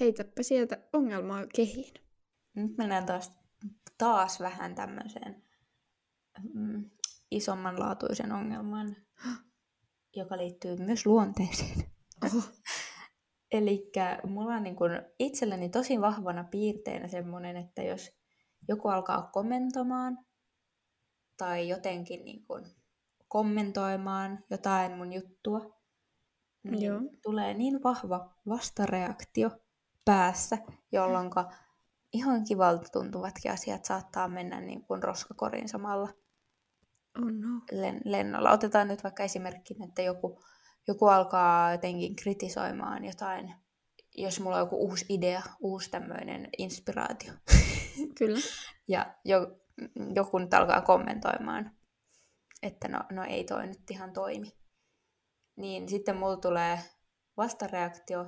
Heitäpä 0.00 0.42
sieltä 0.42 0.78
ongelmaa 0.92 1.46
kehiin. 1.54 1.94
Nyt 2.54 2.76
mennään 2.76 3.06
taas, 3.06 3.32
taas 3.98 4.40
vähän 4.40 4.74
tämmöiseen 4.74 5.32
mm, 5.32 5.42
isommanlaatuisen 7.30 8.32
ongelman, 8.32 8.96
joka 10.16 10.36
liittyy 10.36 10.76
myös 10.76 11.06
luonteeseen. 11.06 11.84
Oho. 12.24 12.42
Eli 13.52 13.90
mulla 14.26 14.54
on 14.54 14.62
niin 14.62 14.76
kun 14.76 14.90
itselleni 15.18 15.68
tosi 15.68 16.00
vahvana 16.00 16.44
piirteenä 16.44 17.08
semmoinen, 17.08 17.56
että 17.56 17.82
jos 17.82 18.10
joku 18.68 18.88
alkaa 18.88 19.30
kommentoimaan 19.32 20.18
tai 21.36 21.68
jotenkin 21.68 22.24
niin 22.24 22.46
kun 22.46 22.66
kommentoimaan 23.28 24.44
jotain 24.50 24.92
mun 24.92 25.12
juttua, 25.12 25.78
niin 26.64 26.82
Joo. 26.82 27.00
tulee 27.22 27.54
niin 27.54 27.82
vahva 27.82 28.34
vastareaktio 28.48 29.50
päässä, 30.04 30.58
jolloin 30.92 31.30
ihan 32.12 32.44
kivalta 32.44 32.88
tuntuvatkin 32.92 33.52
asiat 33.52 33.84
saattaa 33.84 34.28
mennä 34.28 34.60
niin 34.60 34.84
kuin 34.84 35.02
roskakorin 35.02 35.68
samalla 35.68 36.08
oh 37.18 37.30
no. 37.30 37.60
len- 37.72 38.02
lennolla. 38.04 38.50
Otetaan 38.50 38.88
nyt 38.88 39.04
vaikka 39.04 39.22
esimerkkinä, 39.22 39.84
että 39.84 40.02
joku 40.02 40.40
joku 40.88 41.06
alkaa 41.06 41.72
jotenkin 41.72 42.16
kritisoimaan 42.16 43.04
jotain, 43.04 43.54
jos 44.14 44.40
mulla 44.40 44.56
on 44.56 44.62
joku 44.62 44.76
uusi 44.76 45.06
idea, 45.08 45.42
uusi 45.60 45.90
tämmöinen 45.90 46.48
inspiraatio. 46.58 47.32
Kyllä. 48.18 48.38
ja 48.88 49.14
jo, 49.24 49.60
joku 50.14 50.38
nyt 50.38 50.54
alkaa 50.54 50.80
kommentoimaan, 50.80 51.70
että 52.62 52.88
no, 52.88 53.00
no 53.10 53.24
ei 53.24 53.44
toi 53.44 53.66
nyt 53.66 53.90
ihan 53.90 54.12
toimi. 54.12 54.52
Niin 55.56 55.88
sitten 55.88 56.16
mulla 56.16 56.36
tulee 56.36 56.78
vastareaktio, 57.36 58.26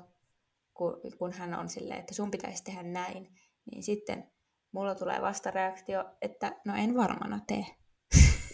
kun, 0.74 1.00
kun 1.18 1.32
hän 1.32 1.54
on 1.54 1.68
silleen, 1.68 2.00
että 2.00 2.14
sun 2.14 2.30
pitäisi 2.30 2.64
tehdä 2.64 2.82
näin. 2.82 3.28
Niin 3.70 3.82
sitten 3.82 4.30
mulla 4.72 4.94
tulee 4.94 5.22
vastareaktio, 5.22 6.04
että 6.22 6.60
no 6.64 6.74
en 6.76 6.96
varmana 6.96 7.40
tee. 7.46 7.66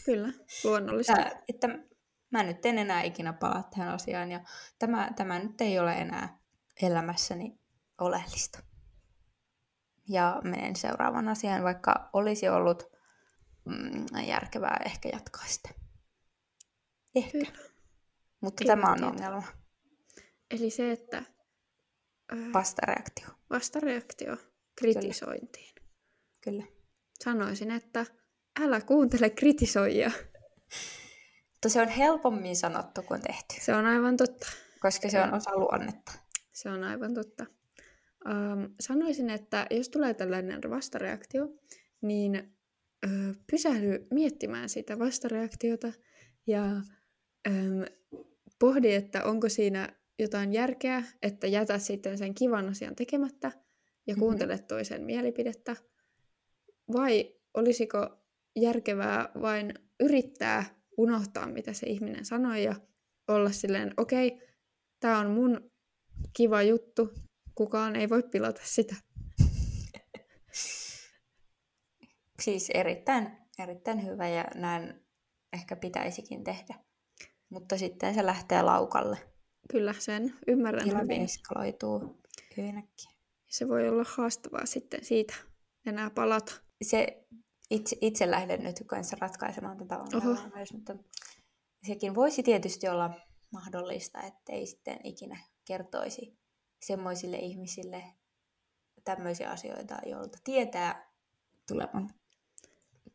Kyllä, 0.07 0.33
luonnollisesti. 0.65 1.21
Että, 1.23 1.43
että 1.49 1.69
mä 2.31 2.43
nyt 2.43 2.67
en 2.67 2.79
enää 2.79 3.03
ikinä 3.03 3.33
palaa 3.33 3.69
tähän 3.75 3.89
asiaan 3.89 4.33
ja 4.33 4.41
tämä, 4.79 5.11
tämä 5.17 5.39
nyt 5.39 5.61
ei 5.61 5.79
ole 5.79 5.93
enää 5.93 6.39
elämässäni 6.83 7.59
oleellista. 7.99 8.59
Ja 10.09 10.41
menen 10.45 10.77
seuraavan 10.77 11.29
asian, 11.29 11.63
vaikka 11.63 12.11
olisi 12.13 12.49
ollut 12.49 12.83
mm, 13.65 14.25
järkevää 14.27 14.81
ehkä 14.85 15.09
jatkaa 15.13 15.47
sitä. 15.47 15.69
Ehkä. 17.15 17.33
Kyllä. 17.33 17.49
Mutta 18.41 18.65
Kyllä, 18.65 18.77
tämä 18.77 18.93
on 18.93 18.99
tiedä. 18.99 19.11
ongelma. 19.11 19.43
Eli 20.51 20.71
se, 20.71 20.93
että... 20.93 21.19
Äh, 22.33 22.53
vastareaktio. 22.53 23.29
Vastareaktio 23.51 24.37
kritisointiin. 24.77 25.75
Kyllä. 25.75 26.63
Kyllä. 26.63 26.77
Sanoisin, 27.25 27.71
että 27.71 28.07
älä 28.61 28.81
kuuntele 28.81 29.31
kritisoijia. 29.31 30.11
Mutta 31.53 31.69
se 31.69 31.81
on 31.81 31.89
helpommin 31.89 32.57
sanottu 32.57 33.03
kuin 33.03 33.21
tehty. 33.21 33.55
Se 33.61 33.75
on 33.75 33.87
aivan 33.87 34.17
totta. 34.17 34.47
Koska 34.81 35.09
se 35.09 35.23
on 35.23 35.35
osa 35.35 35.57
luonnetta. 35.57 36.13
Se 36.53 36.69
on 36.69 36.85
aivan 36.85 37.15
totta. 37.15 37.47
Um, 38.29 38.75
sanoisin, 38.81 39.31
että 39.31 39.67
jos 39.71 39.89
tulee 39.89 40.15
tällainen 40.15 40.61
vastareaktio, 40.71 41.49
niin 42.01 42.57
ö, 43.05 43.09
pysähdy 43.51 44.07
miettimään 44.11 44.69
sitä 44.69 44.99
vastareaktiota 44.99 45.93
ja 46.47 46.63
um, 47.49 47.85
pohdi, 48.59 48.95
että 48.95 49.25
onko 49.25 49.49
siinä 49.49 49.89
jotain 50.19 50.53
järkeä, 50.53 51.03
että 51.23 51.47
jätä 51.47 51.79
sitten 51.79 52.19
sen 52.19 52.35
kivan 52.35 52.69
asian 52.69 52.97
tekemättä 52.97 53.53
ja 54.07 54.15
mhm. 54.15 54.21
kuuntele 54.21 54.55
mm-hmm. 54.55 54.67
toisen 54.67 55.03
mielipidettä, 55.03 55.77
vai 56.93 57.35
olisiko 57.55 58.26
järkevää 58.57 59.29
vain 59.41 59.75
yrittää 60.01 60.65
unohtaa, 60.97 61.47
mitä 61.47 61.73
se 61.73 61.87
ihminen 61.87 62.25
sanoi 62.25 62.65
ja 62.65 62.75
olla 63.29 63.51
silleen, 63.51 63.95
okei, 63.97 64.27
okay, 64.27 64.49
tämä 65.01 65.19
on 65.19 65.31
mun 65.31 65.71
kiva 66.37 66.63
juttu, 66.63 67.13
kukaan 67.55 67.97
ei 67.97 68.09
voi 68.09 68.23
pilata 68.23 68.61
sitä. 68.65 68.95
Siis 72.43 72.71
erittäin, 72.75 73.29
erittäin 73.59 74.05
hyvä 74.05 74.29
ja 74.29 74.45
näin 74.55 75.07
ehkä 75.53 75.77
pitäisikin 75.77 76.45
tehdä. 76.45 76.75
Mutta 77.51 77.79
sitten 77.79 78.15
se 78.15 78.27
lähtee 78.27 78.63
laukalle. 78.63 79.19
Kyllä, 79.71 79.95
sen 79.99 80.35
ymmärrän 80.47 80.85
Tilanne 80.85 81.15
hyvin. 81.15 81.25
eskaloituu 81.25 82.23
hyvin 82.57 82.79
äkkiä. 82.79 83.11
Se 83.47 83.69
voi 83.69 83.89
olla 83.89 84.05
haastavaa 84.17 84.67
sitten 84.67 85.05
siitä 85.05 85.35
enää 85.87 86.11
palata. 86.11 86.53
Se 86.83 87.27
itse, 87.71 87.97
itse 88.01 88.31
lähden 88.31 88.63
nyt 88.63 88.83
kanssa 88.87 89.17
ratkaisemaan 89.21 89.79
tätä 89.79 89.99
ongelmaa 89.99 90.51
myös, 90.55 90.73
mutta 90.73 90.97
sekin 91.87 92.15
voisi 92.15 92.43
tietysti 92.43 92.89
olla 92.89 93.11
mahdollista, 93.53 94.23
ettei 94.23 94.67
sitten 94.67 94.99
ikinä 95.05 95.39
kertoisi 95.65 96.39
semmoisille 96.83 97.37
ihmisille 97.37 98.05
tämmöisiä 99.05 99.51
asioita, 99.51 99.99
joilta 100.07 100.39
tietää 100.45 101.13
tulevan 101.69 102.11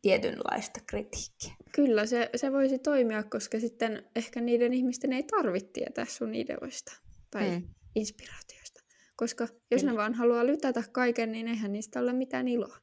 tietynlaista 0.02 0.80
kritiikkiä. 0.86 1.54
Kyllä, 1.74 2.06
se, 2.06 2.30
se 2.36 2.52
voisi 2.52 2.78
toimia, 2.78 3.22
koska 3.22 3.60
sitten 3.60 4.10
ehkä 4.16 4.40
niiden 4.40 4.72
ihmisten 4.72 5.12
ei 5.12 5.22
tarvitse 5.22 5.70
tietää 5.72 6.04
sun 6.04 6.34
ideoista 6.34 6.92
tai 7.30 7.50
hmm. 7.50 7.68
inspiraatioista. 7.94 8.80
Koska 9.16 9.48
jos 9.70 9.80
Kyllä. 9.80 9.92
ne 9.92 9.96
vaan 9.96 10.14
haluaa 10.14 10.46
lytätä 10.46 10.82
kaiken, 10.92 11.32
niin 11.32 11.48
eihän 11.48 11.72
niistä 11.72 12.00
ole 12.00 12.12
mitään 12.12 12.48
iloa. 12.48 12.76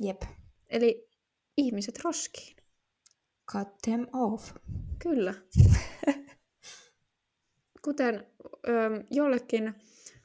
Jep. 0.00 0.22
Eli 0.72 1.08
ihmiset 1.56 1.98
roskiin. 2.04 2.56
Cut 3.52 3.68
them 3.82 4.06
off. 4.12 4.50
Kyllä. 4.98 5.34
Kuten 7.84 8.26
ö, 8.68 9.04
jollekin 9.10 9.74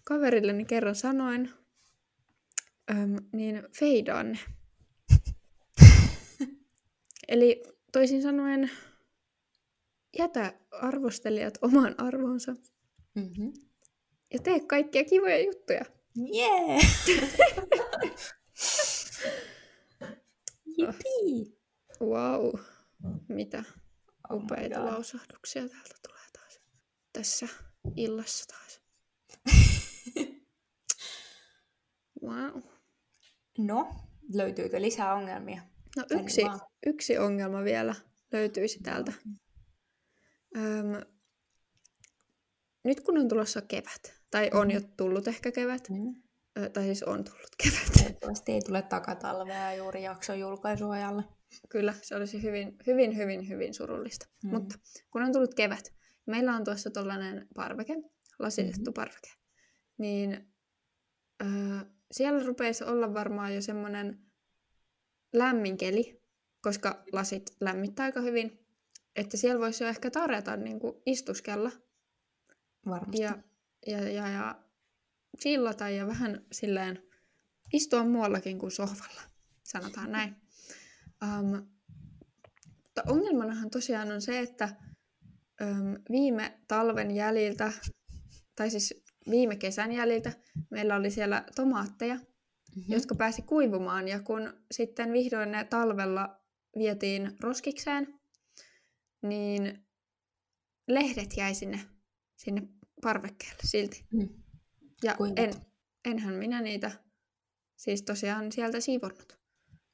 kaverilleni 0.03 0.65
kerran 0.65 0.95
sanoin, 0.95 1.49
Öm, 2.91 3.15
niin 3.33 3.63
feidaan 3.79 4.31
ne. 4.31 4.39
Eli 7.27 7.63
toisin 7.91 8.21
sanoen 8.21 8.71
jätä 10.17 10.53
arvostelijat 10.71 11.57
oman 11.61 11.95
arvonsa 11.97 12.55
Mm-hmm. 13.15 13.53
ja 14.33 14.39
tee 14.39 14.59
kaikkia 14.59 15.03
kivoja 15.03 15.43
juttuja. 15.45 15.85
Yeah! 16.35 16.81
Jippii! 20.77 21.57
Wow, 22.01 22.59
mitä 23.29 23.63
Oh 24.29 24.43
upeita 24.43 24.79
God. 24.79 24.85
lausahduksia 24.85 25.69
täältä 25.69 25.95
tulee 26.07 26.25
taas. 26.33 26.59
Tässä 27.13 27.47
illassa 27.95 28.45
taas. 28.47 28.81
Wow. 32.23 32.61
No, 33.57 33.95
löytyykö 34.33 34.81
lisää 34.81 35.13
ongelmia? 35.13 35.61
No 35.97 36.03
yksi, 36.09 36.41
yksi 36.85 37.17
ongelma 37.17 37.63
vielä 37.63 37.95
löytyisi 38.31 38.79
täältä. 38.83 39.13
Öm, 40.57 40.91
nyt 42.83 42.99
kun 43.01 43.17
on 43.17 43.29
tulossa 43.29 43.61
kevät, 43.61 44.21
tai 44.31 44.49
on 44.53 44.71
jo 44.71 44.81
tullut 44.97 45.27
ehkä 45.27 45.51
kevät, 45.51 45.89
Mm. 45.89 46.15
Ö, 46.57 46.69
tai 46.69 46.83
siis 46.83 47.03
on 47.03 47.23
tullut 47.23 47.49
kevät, 47.63 47.91
Toivottavasti 47.97 48.51
ei 48.51 48.61
tule 48.61 48.81
takatalvea 48.81 49.73
juuri 49.75 50.03
jakson 50.03 50.39
julkaisuajalle. 50.39 51.23
kyllä 51.69 51.93
se 52.01 52.15
olisi 52.15 52.43
hyvin, 52.43 52.77
hyvin, 52.87 53.17
hyvin, 53.17 53.49
hyvin 53.49 53.73
surullista. 53.73 54.25
Mm. 54.43 54.49
Mutta 54.49 54.75
kun 55.11 55.21
on 55.23 55.31
tullut 55.31 55.53
kevät, 55.53 55.93
meillä 56.25 56.55
on 56.55 56.63
tuossa 56.63 56.89
tuollainen 56.89 57.47
parveke, 57.55 57.93
lasitettu 58.39 58.91
Mhm. 58.91 58.93
parveke, 58.93 59.29
niin 59.97 60.53
ö, 61.41 61.45
siellä 62.11 62.43
rupeisi 62.43 62.83
olla 62.83 63.13
varmaan 63.13 63.55
jo 63.55 63.61
semmoinen 63.61 64.19
lämmin 65.33 65.77
keli, 65.77 66.21
koska 66.61 67.03
lasit 67.13 67.43
lämmittää 67.61 68.05
aika 68.05 68.21
hyvin, 68.21 68.65
että 69.15 69.37
siellä 69.37 69.59
voisi 69.59 69.83
jo 69.83 69.89
ehkä 69.89 70.11
tarjota 70.11 70.57
niin 70.57 70.79
kuin 70.79 71.01
istuskella 71.05 71.71
Varmasti. 72.85 73.21
ja, 73.21 73.37
ja, 73.87 74.01
ja, 74.09 74.27
ja 74.27 74.63
chillata 75.39 75.89
ja 75.89 76.07
vähän 76.07 76.45
silleen 76.51 77.03
istua 77.73 78.03
muuallakin 78.03 78.59
kuin 78.59 78.71
sohvalla, 78.71 79.21
sanotaan 79.63 80.11
näin. 80.11 80.35
Um, 81.23 81.67
mutta 82.83 83.03
ongelmanahan 83.07 83.69
tosiaan 83.69 84.11
on 84.11 84.21
se, 84.21 84.39
että 84.39 84.75
um, 85.61 85.95
viime 86.11 86.59
talven 86.67 87.11
jäljiltä, 87.11 87.73
tai 88.55 88.69
siis 88.69 89.03
viime 89.29 89.55
kesän 89.55 89.91
jäljiltä, 89.91 90.33
meillä 90.69 90.95
oli 90.95 91.11
siellä 91.11 91.43
tomaatteja, 91.55 92.19
Mm-hmm. 92.77 92.93
jotka 92.93 93.15
pääsi 93.15 93.41
kuivumaan. 93.41 94.07
Ja 94.07 94.19
kun 94.19 94.53
sitten 94.71 95.13
vihdoin 95.13 95.51
ne 95.51 95.63
talvella 95.63 96.41
vietiin 96.77 97.37
roskikseen, 97.39 98.19
niin 99.21 99.87
lehdet 100.87 101.37
jäi 101.37 101.55
sinne, 101.55 101.79
sinne 102.35 102.67
parvekkeelle 103.01 103.61
silti. 103.63 104.05
Mm. 104.13 104.29
Ja 105.03 105.15
Kuinka? 105.15 105.41
en, 105.41 105.53
enhän 106.05 106.33
minä 106.33 106.61
niitä 106.61 106.91
siis 107.75 108.01
tosiaan 108.01 108.51
sieltä 108.51 108.79
siivonnut. 108.79 109.37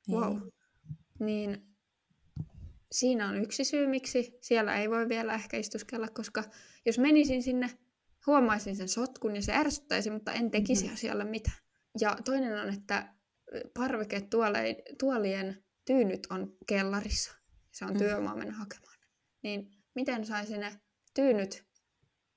Wow. 0.10 0.38
Niin 1.20 1.76
siinä 2.92 3.30
on 3.30 3.38
yksi 3.44 3.64
syy, 3.64 3.88
miksi 3.88 4.38
siellä 4.42 4.76
ei 4.76 4.90
voi 4.90 5.10
vielä 5.10 5.34
ehkä 5.34 5.58
istuskella, 5.58 6.08
koska 6.08 6.44
jos 6.86 7.00
menisin 7.00 7.44
sinne, 7.44 7.70
huomaisin 8.28 8.76
sen 8.76 8.90
sotkun 8.90 9.36
ja 9.36 9.42
se 9.42 9.54
ärsyttäisi, 9.54 10.10
mutta 10.10 10.34
en 10.34 10.52
tekisi 10.52 10.86
Mhm. 10.86 10.94
asialle 10.94 11.24
mitään. 11.24 11.58
Ja 12.00 12.18
toinen 12.26 12.62
on, 12.62 12.70
että 12.74 13.14
parveketuolien 13.74 15.64
tyynyt 15.86 16.28
on 16.30 16.56
kellarissa. 16.68 17.32
Se 17.72 17.86
on 17.86 17.92
Mm. 17.94 17.98
työmaa 17.98 18.36
mennä 18.36 18.54
hakemaan. 18.54 18.98
Niin 19.44 19.72
miten 19.96 20.26
saisi 20.26 20.58
ne 20.58 20.80
tyynyt 21.14 21.66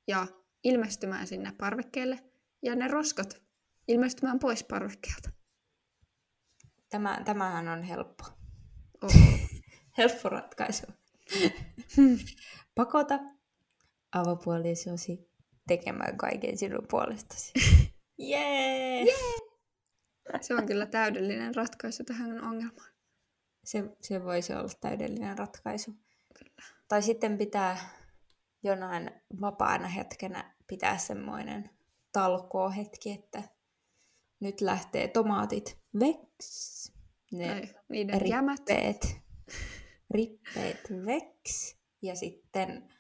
ja 0.08 0.26
ilmestymään 0.64 1.26
sinne 1.26 1.52
parvekkeelle 1.58 2.18
ja 2.62 2.76
ne 2.76 2.88
roskat 2.88 3.42
ilmestymään 3.88 4.38
pois 4.38 4.64
parvekkeelta? 4.64 5.30
Tämä, 6.88 7.22
tämähän 7.24 7.68
on 7.68 7.82
helppo. 7.82 8.24
Oh. 9.02 9.12
Helppo 9.98 10.28
ratkaisu. 10.28 10.86
Pakota 12.74 13.18
avopuolisosi 14.12 15.30
tekemään 15.68 16.16
kaiken 16.16 16.58
sinun 16.58 16.86
puolestasi. 16.90 17.52
Jee! 18.18 19.02
Yeah! 19.02 19.46
Se 20.40 20.54
on 20.54 20.66
kyllä 20.66 20.86
täydellinen 20.86 21.54
ratkaisu 21.54 22.04
tähän 22.04 22.44
ongelmaan. 22.44 22.90
Se, 23.64 23.84
se 24.02 24.24
voisi 24.24 24.54
olla 24.54 24.72
täydellinen 24.80 25.38
ratkaisu. 25.38 25.90
Kyllä. 26.38 26.62
Tai 26.88 27.02
sitten 27.02 27.38
pitää 27.38 27.78
jonain 28.62 29.10
vapaana 29.40 29.88
hetkenä 29.88 30.54
pitää 30.66 30.98
semmoinen 30.98 31.70
talkoo-hetki, 32.16 33.12
että 33.12 33.42
nyt 34.40 34.60
lähtee 34.60 35.08
tomaatit 35.08 35.78
veks. 36.00 36.92
Ne 37.32 37.46
Tai 37.46 37.68
niiden 37.88 38.28
jämät. 38.28 38.58
rippeet, 38.58 39.16
rippeet 40.10 40.80
veks. 41.06 41.76
Ja 42.02 42.14
sitten 42.14 42.92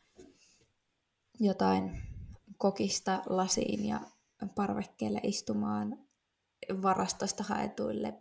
jotain 1.40 2.02
kokista 2.58 3.22
lasiin 3.26 3.86
ja 3.86 4.00
parvekkeelle 4.54 5.20
istumaan 5.22 5.98
varastosta 6.82 7.42
haetuille 7.42 8.14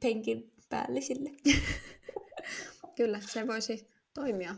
penkin 0.00 0.52
päällisille. 0.68 1.30
Kyllä, 2.96 3.20
se 3.20 3.46
voisi 3.46 3.90
toimia. 4.14 4.54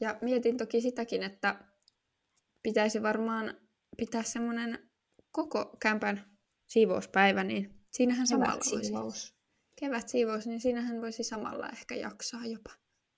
Ja 0.00 0.18
mietin 0.22 0.56
toki 0.56 0.80
sitäkin, 0.80 1.22
että 1.22 1.64
pitäisi 2.62 3.02
varmaan 3.02 3.60
pitää 3.96 4.22
semmoinen 4.22 4.87
koko 5.38 5.76
kämpän 5.80 6.36
siivouspäivä, 6.66 7.44
niin 7.44 7.80
siinähän 7.92 8.26
samalla 8.26 8.52
voisi. 8.54 8.70
Kevätsiivous. 8.70 9.34
Kevät 9.80 10.08
siivous, 10.08 10.46
niin 10.46 10.60
siinähän 10.60 11.00
voisi 11.00 11.24
samalla 11.24 11.68
ehkä 11.68 11.94
jaksaa 11.94 12.46
jopa 12.46 12.70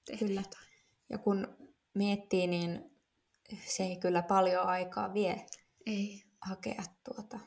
tehdä 0.06 0.26
Kyllä. 0.26 0.40
jotain. 0.40 0.66
Ja 1.10 1.18
kun 1.18 1.48
miettii, 1.94 2.46
niin 2.46 2.90
se 3.66 3.82
ei 3.82 3.96
kyllä 3.96 4.22
paljon 4.22 4.66
aikaa 4.66 5.14
vie 5.14 5.46
Ei, 5.86 6.22
hakea 6.42 6.82
tuota 7.04 7.38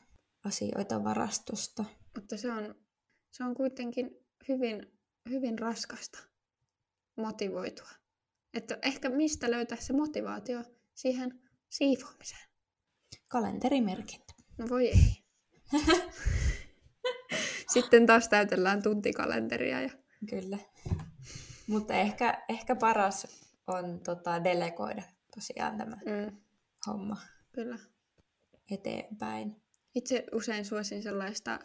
asioita 0.44 1.04
varastosta. 1.04 1.84
mutta 2.16 2.36
se 2.36 2.52
on, 2.52 2.74
se 3.30 3.44
on 3.44 3.54
kuitenkin 3.54 4.10
hyvin, 4.48 4.98
hyvin 5.30 5.58
raskasta 5.58 6.18
motivoitua. 7.16 7.90
Että 8.54 8.78
ehkä 8.82 9.08
mistä 9.08 9.50
löytää 9.50 9.78
se 9.80 9.92
motivaatio 9.92 10.62
siihen 10.94 11.40
siivoamiseen? 11.68 12.48
Kalenterimerkintä. 13.28 14.33
No 14.58 14.68
voi 14.68 14.88
ei. 14.88 15.24
Sitten 17.74 18.06
taas 18.06 18.28
täytellään 18.28 18.82
tuntikalenteria 18.82 19.80
ja 19.80 19.90
Kyllä. 20.30 20.58
Mutta 21.66 21.94
ehkä, 21.94 22.44
ehkä 22.48 22.76
paras 22.76 23.26
on 23.66 24.00
tota, 24.00 24.44
delegoida 24.44 25.02
tosiaan 25.34 25.78
tämä 25.78 25.96
mm, 25.96 26.36
homma 26.86 27.16
kyllä. 27.52 27.78
eteenpäin. 28.70 29.62
Itse 29.94 30.24
usein 30.32 30.64
suosin 30.64 31.02
sellaista 31.02 31.58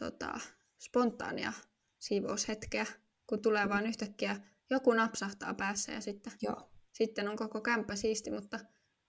tota, 0.00 0.40
spontaania 0.78 1.52
siivoushetkeä, 1.98 2.86
kun 3.26 3.42
tulee 3.42 3.68
vaan 3.68 3.86
yhtäkkiä 3.86 4.36
joku 4.70 4.92
napsahtaa 4.92 5.54
päässä 5.54 5.92
ja 5.92 6.00
sitten, 6.00 6.32
Joo. 6.42 6.70
sitten 6.92 7.28
on 7.28 7.36
koko 7.36 7.60
kämppä 7.60 7.96
siisti, 7.96 8.30
mutta 8.30 8.60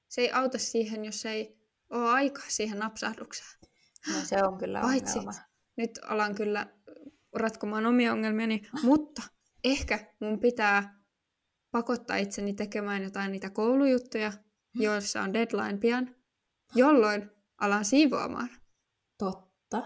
se 0.10 0.22
ei 0.22 0.32
auta 0.32 0.58
siihen, 0.58 1.06
jos 1.06 1.26
ei 1.26 1.63
ole 1.90 2.10
aikaa 2.12 2.44
siihen 2.48 2.80
napsahdukseen. 2.80 3.60
No 4.08 4.14
se 4.26 4.44
on 4.44 4.58
kyllä 4.58 4.82
Paitsi- 4.82 5.20
ongelma. 5.20 5.40
Nyt 5.78 6.00
alan 6.04 6.36
kyllä 6.36 6.68
ratkomaan 7.36 7.86
omia 7.86 8.12
ongelmiani, 8.12 8.62
mutta 8.84 9.22
ehkä 9.64 10.14
mun 10.20 10.40
pitää 10.40 11.00
pakottaa 11.72 12.18
itseni 12.18 12.54
tekemään 12.54 13.04
jotain 13.04 13.32
niitä 13.32 13.50
koulujuttuja, 13.50 14.34
joissa 14.76 15.22
on 15.22 15.34
deadline 15.34 15.78
pian, 15.78 16.16
jolloin 16.76 17.32
alan 17.58 17.86
siivoamaan. 17.86 18.50
Totta. 19.18 19.84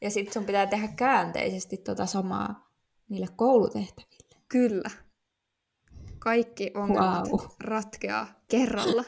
Ja 0.00 0.10
sitten 0.10 0.32
sun 0.32 0.44
pitää 0.44 0.66
tehdä 0.66 0.88
käänteisesti 0.88 1.76
tota 1.76 2.06
samaa 2.06 2.70
niille 3.08 3.26
koulutehtäville. 3.36 4.36
Kyllä. 4.48 4.90
Kaikki 6.18 6.70
ongelmat 6.74 7.28
Wow. 7.28 7.40
ratkeaa 7.60 8.40
kerralla. 8.48 9.04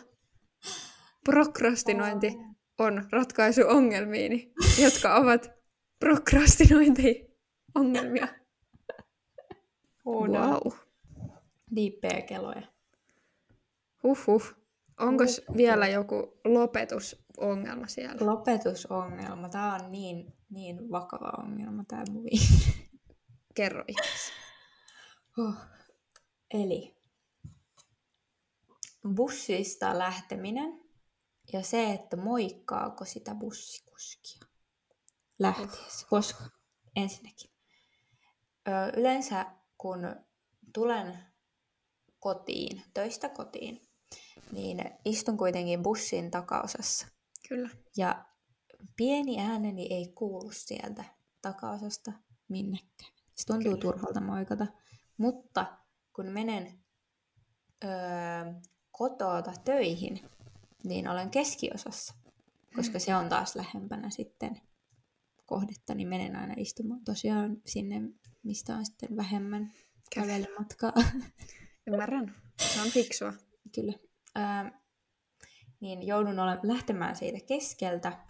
Prokrastinointi 1.25 2.33
on 2.79 3.09
ratkaisu 3.12 3.61
ongelmiini, 3.68 4.53
jotka 4.83 5.16
ovat 5.16 5.51
prokrastinointi-ongelmia. 5.99 8.29
Wow. 10.07 10.72
Diippejä 11.77 12.22
keloja. 12.22 12.62
Huhhuh. 14.03 14.55
Onko 15.01 15.25
vielä 15.57 15.89
joku 15.89 16.41
lopetusongelma 16.45 17.87
siellä? 17.87 18.27
Lopetusongelma. 18.27 19.49
Tämä 19.49 19.75
on 19.75 19.93
niin, 19.93 20.33
niin 20.51 20.91
vakava 20.91 21.33
ongelma, 21.43 21.85
tämä 21.89 22.05
muvi. 22.11 22.31
Kerro 23.55 23.85
ihmeessä. 23.89 24.33
Oh. 25.39 25.55
Eli 26.55 26.97
bussista 29.14 29.99
lähteminen 29.99 30.84
ja 31.53 31.63
se, 31.63 31.93
että 31.93 32.17
moikkaako 32.17 33.05
sitä 33.05 33.35
bussikuskia 33.35 34.41
lähtiessä. 35.39 36.07
Koska 36.11 36.45
ensinnäkin 36.97 37.51
ö, 38.69 38.71
yleensä 38.97 39.47
kun 39.79 40.17
tulen 40.75 41.19
kotiin, 42.19 42.83
töistä 42.95 43.29
kotiin, 43.29 43.81
niin 44.53 44.79
istun 45.05 45.37
kuitenkin 45.37 45.83
bussin 45.83 46.31
takaosassa. 46.31 47.07
Kyllä. 47.49 47.71
Ja 47.97 48.25
pieni 48.97 49.41
ääneni 49.41 49.87
ei 49.91 50.13
kuulu 50.15 50.51
sieltä 50.51 51.05
takaosasta 51.43 52.13
minnekään. 52.49 53.13
Se 53.35 53.47
tuntuu 53.47 53.73
Kyllä. 53.73 53.83
turhalta 53.83 54.21
moikata. 54.21 54.67
Mutta 55.17 55.79
kun 56.13 56.27
menen 56.27 56.85
öö, 57.85 57.91
kotoota 58.91 59.53
töihin, 59.65 60.31
niin 60.85 61.09
olen 61.09 61.30
keskiosassa. 61.30 62.14
Koska 62.76 62.99
se 62.99 63.16
on 63.16 63.28
taas 63.28 63.57
lähempänä 63.57 64.11
sitten 64.11 64.61
kohdetta, 65.47 65.95
niin 65.95 66.09
menen 66.09 66.37
aina 66.37 66.55
istumaan 66.57 67.05
tosiaan 67.05 67.57
sinne, 67.66 68.03
mistä 68.43 68.76
on 68.76 68.87
sitten 68.87 69.16
vähemmän 69.16 69.72
kävelymatkaa. 70.14 70.93
Ymmärrän. 71.87 72.35
Se 72.61 72.80
on 72.80 72.91
fiksua. 72.91 73.32
Kyllä. 73.74 73.93
Ää, 74.35 74.80
niin 75.80 76.07
joudun 76.07 76.39
ole, 76.39 76.59
lähtemään 76.62 77.16
siitä 77.16 77.39
keskeltä. 77.47 78.24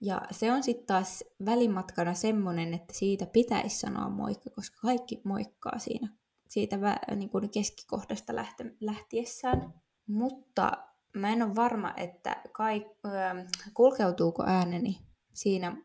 Ja 0.00 0.22
se 0.30 0.52
on 0.52 0.62
sitten 0.62 0.86
taas 0.86 1.24
välimatkana 1.44 2.14
semmonen, 2.14 2.74
että 2.74 2.94
siitä 2.94 3.26
pitäisi 3.26 3.78
sanoa 3.78 4.08
moikka, 4.08 4.50
koska 4.50 4.76
kaikki 4.80 5.20
moikkaa 5.24 5.78
siinä 5.78 6.08
siitä 6.48 6.80
vä, 6.80 6.98
niin 7.16 7.30
kuin 7.30 7.50
keskikohdasta 7.50 8.36
lähte, 8.36 8.64
lähtiessään. 8.80 9.74
Mutta 10.06 10.72
mä 11.20 11.32
en 11.32 11.42
ole 11.42 11.54
varma, 11.54 11.94
että 11.96 12.42
kaik, 12.52 12.82
ää, 13.04 13.34
kulkeutuuko 13.74 14.44
ääneni 14.46 14.98
siinä 15.34 15.76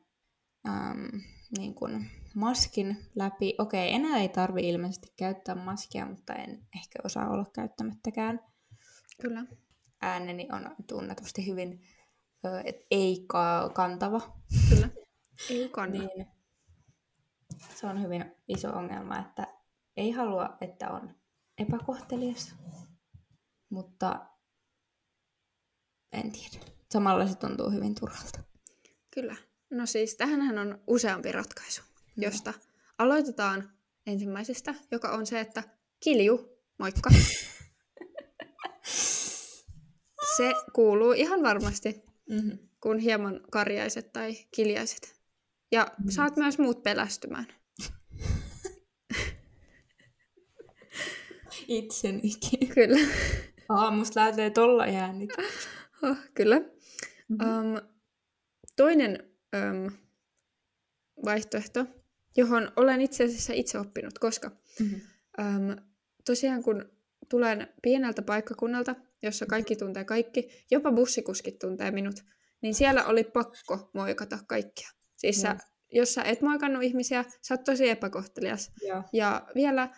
äm, 0.69 1.21
niin 1.57 1.75
kuin 1.75 2.09
maskin 2.35 2.97
läpi. 3.15 3.55
Okei, 3.57 3.93
enää 3.93 4.17
ei 4.17 4.29
tarvi 4.29 4.69
ilmeisesti 4.69 5.13
käyttää 5.17 5.55
maskia, 5.55 6.05
mutta 6.05 6.33
en 6.33 6.67
ehkä 6.75 6.99
osaa 7.03 7.29
olla 7.29 7.45
käyttämättäkään 7.55 8.39
Kyllä. 9.21 9.45
ääneni 10.01 10.47
on 10.51 10.75
tunnetusti 10.87 11.47
hyvin 11.47 11.81
ö, 12.45 12.61
et 12.65 12.75
ei 12.91 13.25
ka- 13.27 13.71
kantava. 13.75 14.21
Kyllä. 14.69 14.89
Ei 15.49 15.69
kanna. 15.69 15.99
Niin 15.99 16.27
se 17.75 17.87
on 17.87 18.01
hyvin 18.01 18.35
iso 18.47 18.69
ongelma, 18.69 19.19
että 19.19 19.47
ei 19.97 20.11
halua, 20.11 20.57
että 20.61 20.89
on 20.89 21.15
epäkohtelias, 21.57 22.55
mutta 23.69 24.30
en 26.11 26.31
tiedä. 26.31 26.65
Samalla 26.91 27.27
se 27.27 27.35
tuntuu 27.35 27.69
hyvin 27.71 27.95
turhalta. 27.95 28.39
Kyllä. 29.13 29.35
No 29.69 29.85
siis 29.85 30.15
tähänhän 30.15 30.57
on 30.57 30.79
useampi 30.87 31.31
ratkaisu, 31.31 31.81
No. 32.15 32.23
josta 32.23 32.53
aloitetaan 32.97 33.71
ensimmäisestä, 34.07 34.75
joka 34.91 35.09
on 35.09 35.25
se, 35.25 35.39
että 35.39 35.63
kilju, 36.03 36.57
moikka. 36.79 37.09
Se 40.37 40.53
kuuluu 40.73 41.11
ihan 41.11 41.43
varmasti, 41.43 42.01
Mm-hmm. 42.29 42.57
kun 42.83 42.99
hieman 42.99 43.41
karjaiset 43.51 44.13
tai 44.13 44.35
kiljaiset. 44.55 45.15
Ja 45.71 45.87
Mm. 46.03 46.09
saat 46.11 46.37
myös 46.37 46.57
muut 46.59 46.83
pelästymään. 46.83 47.47
Itsenikin. 51.67 52.67
Kyllä. 52.73 53.07
Aamusta 53.69 54.19
lähtee 54.19 54.49
tolla 54.49 54.83
äänit. 54.83 55.29
Oh, 56.03 56.17
kyllä. 56.33 56.59
Mm-hmm. 56.59 57.73
Um, 57.73 57.81
toinen 58.75 59.29
um, 59.55 59.91
vaihtoehto, 61.25 61.85
johon 62.37 62.71
olen 62.75 63.01
itse 63.01 63.23
asiassa 63.23 63.53
itse 63.53 63.79
oppinut, 63.79 64.19
koska 64.19 64.51
Mm-hmm. 64.79 65.01
um, 65.39 65.75
tosiaan 66.25 66.63
kun 66.63 66.89
tulen 67.29 67.67
pieneltä 67.83 68.21
paikkakunnalta, 68.21 68.95
jossa 69.23 69.45
kaikki 69.45 69.75
tuntee 69.75 70.03
kaikki, 70.05 70.65
jopa 70.71 70.91
bussikuskit 70.91 71.59
tuntee 71.59 71.91
minut, 71.91 72.15
niin 72.61 72.75
siellä 72.75 73.05
oli 73.05 73.23
pakko 73.23 73.89
moikata 73.93 74.39
kaikkia. 74.47 74.89
Siis 75.17 75.41
sä, 75.41 75.47
Joo. 75.47 75.57
jos 75.91 76.13
sä 76.13 76.21
et 76.23 76.41
moikannut 76.41 76.83
ihmisiä, 76.83 77.25
sä 77.41 77.53
oot 77.53 77.63
tosi 77.63 77.89
epäkohtelias. 77.89 78.71
Joo. 78.81 79.03
Ja 79.13 79.47
vielä 79.55 79.89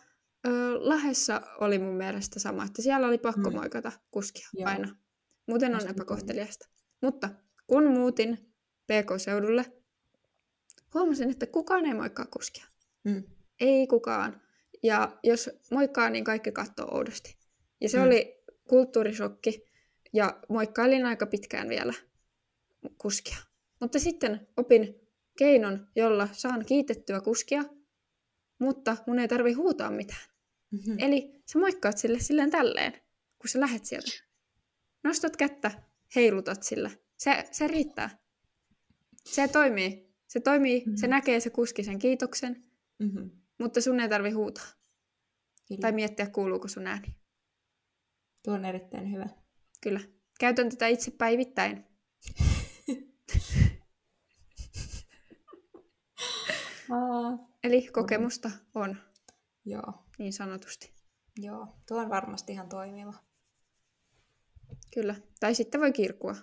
ö, 0.47 0.49
Lahdessa 0.79 1.41
oli 1.59 1.79
mun 1.79 1.95
mielestä 1.95 2.39
sama, 2.39 2.63
että 2.65 2.81
siellä 2.81 3.07
oli 3.07 3.17
pakko 3.17 3.49
Mm. 3.49 3.55
moikata 3.55 3.91
kuskia 4.11 4.47
Joo. 4.53 4.69
aina. 4.69 4.95
Muuten 5.47 5.75
on 5.75 5.87
epäkohteliasta. 5.89 6.69
Mutta 7.01 7.29
kun 7.67 7.87
muutin 7.91 8.53
PK-seudulle, 8.87 9.65
huomasin, 10.93 11.31
että 11.31 11.45
kukaan 11.47 11.85
ei 11.85 11.93
moikkaa 11.93 12.25
kuskia. 12.25 12.65
Mm. 13.03 13.23
Ei 13.59 13.87
kukaan. 13.87 14.41
Ja 14.83 15.19
jos 15.23 15.49
moikkaa, 15.71 16.09
niin 16.09 16.23
kaikki 16.23 16.51
katsoo 16.51 16.95
oudosti. 16.95 17.37
Ja 17.81 17.89
se 17.89 17.97
Mm. 17.97 18.03
oli 18.03 18.43
kulttuurishokki. 18.69 19.63
Ja 20.13 20.39
moikkailin 20.49 21.05
aika 21.05 21.25
pitkään 21.25 21.69
vielä 21.69 21.93
kuskia. 22.97 23.37
Mutta 23.81 23.99
sitten 23.99 24.47
opin 24.57 24.99
keinon, 25.37 25.87
jolla 25.95 26.29
saan 26.31 26.65
kiitettyä 26.65 27.21
kuskia, 27.21 27.63
mutta 28.59 28.97
mun 29.07 29.19
ei 29.19 29.27
tarvi 29.27 29.53
huutaa 29.53 29.91
mitään. 29.91 30.21
Mm-hmm. 30.71 30.95
Eli 30.99 31.41
sä 31.51 31.59
moikkaat 31.59 31.97
sille 31.97 32.19
silleen 32.19 32.51
tälleen, 32.51 32.93
kun 33.37 33.49
sä 33.49 33.59
lähet 33.59 33.85
sieltä. 33.85 34.11
Nostat 35.03 35.37
kättä, 35.37 35.71
heilutat 36.15 36.63
sillä. 36.63 36.91
Se, 37.17 37.47
se 37.51 37.67
riittää. 37.67 38.17
Se 39.25 39.47
toimii. 39.47 40.13
Se 40.27 40.39
toimii, 40.39 40.83
se 40.95 41.07
Mhm. 41.07 41.09
näkee 41.09 41.39
se 41.39 41.49
kuski 41.49 41.83
sen 41.83 41.99
kiitoksen, 41.99 42.63
Mm-hmm. 42.99 43.31
mutta 43.59 43.81
sun 43.81 43.99
ei 43.99 44.09
tarvi 44.09 44.31
huutaa. 44.31 44.65
Kyllä. 45.67 45.81
Tai 45.81 45.91
miettiä, 45.91 46.29
kuuluuko 46.29 46.67
sun 46.67 46.87
ääni. 46.87 47.15
Tuo 48.43 48.53
on 48.53 48.65
erittäin 48.65 49.11
hyvä. 49.11 49.25
Kyllä. 49.81 49.99
Käytän 50.39 50.69
tätä 50.69 50.87
itse 50.87 51.11
päivittäin. 51.11 51.85
Aa. 56.91 57.47
Eli 57.63 57.87
kokemusta 57.87 58.51
on, 58.75 58.97
Joo. 59.65 59.93
niin 60.19 60.33
sanotusti. 60.33 60.93
Joo, 61.37 61.67
tuo 61.87 62.01
on 62.01 62.09
varmasti 62.09 62.51
ihan 62.53 62.69
toimiva. 62.69 63.13
Kyllä. 64.93 65.15
Tai 65.39 65.55
sitten 65.55 65.81
voi 65.81 65.91
kirkua. 65.91 66.35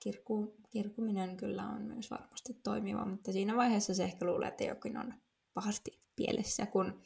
Kirkku, 0.00 0.56
kirkkuminen 0.70 1.36
kyllä 1.36 1.62
on 1.66 1.82
myös 1.82 2.10
varmasti 2.10 2.54
toimiva, 2.54 3.04
mutta 3.04 3.32
siinä 3.32 3.56
vaiheessa 3.56 3.94
se 3.94 4.04
ehkä 4.04 4.26
luulee, 4.26 4.48
että 4.48 4.64
jokin 4.64 4.96
on 4.96 5.14
pahasti 5.54 6.02
pielessä, 6.16 6.66
kun 6.66 7.02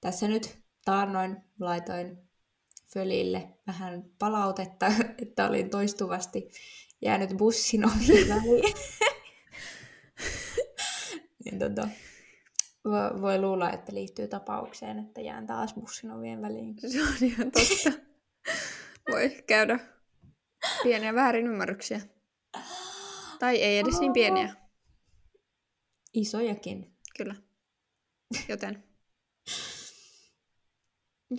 tässä 0.00 0.28
nyt 0.28 0.58
taannoin 0.84 1.36
laitoin 1.60 2.18
Fölille 2.92 3.48
vähän 3.66 4.04
palautetta, 4.18 4.86
että 5.22 5.48
olin 5.48 5.70
toistuvasti 5.70 6.48
jäänyt 7.02 7.30
bussin 7.36 7.82
väliin. 8.28 8.74
niin 11.44 11.58
tota, 11.58 11.88
vo- 12.88 13.20
voi 13.20 13.40
luulla, 13.40 13.72
että 13.72 13.94
liittyy 13.94 14.28
tapaukseen, 14.28 14.98
että 14.98 15.20
jään 15.20 15.46
taas 15.46 15.74
bussin 15.74 16.10
ovien 16.10 16.42
väliin. 16.42 16.76
Se 16.78 17.02
on 17.02 17.14
ihan 17.20 17.50
totta. 17.50 18.06
Voi 19.10 19.42
käydä 19.46 19.95
pieniä 20.82 21.14
väärinymmärryksiä. 21.14 22.00
Tai 23.38 23.56
ei 23.56 23.78
edes 23.78 24.00
niin 24.00 24.12
pieniä. 24.12 24.54
Isojakin. 26.14 26.96
Kyllä. 27.18 27.34
Joten 28.48 28.84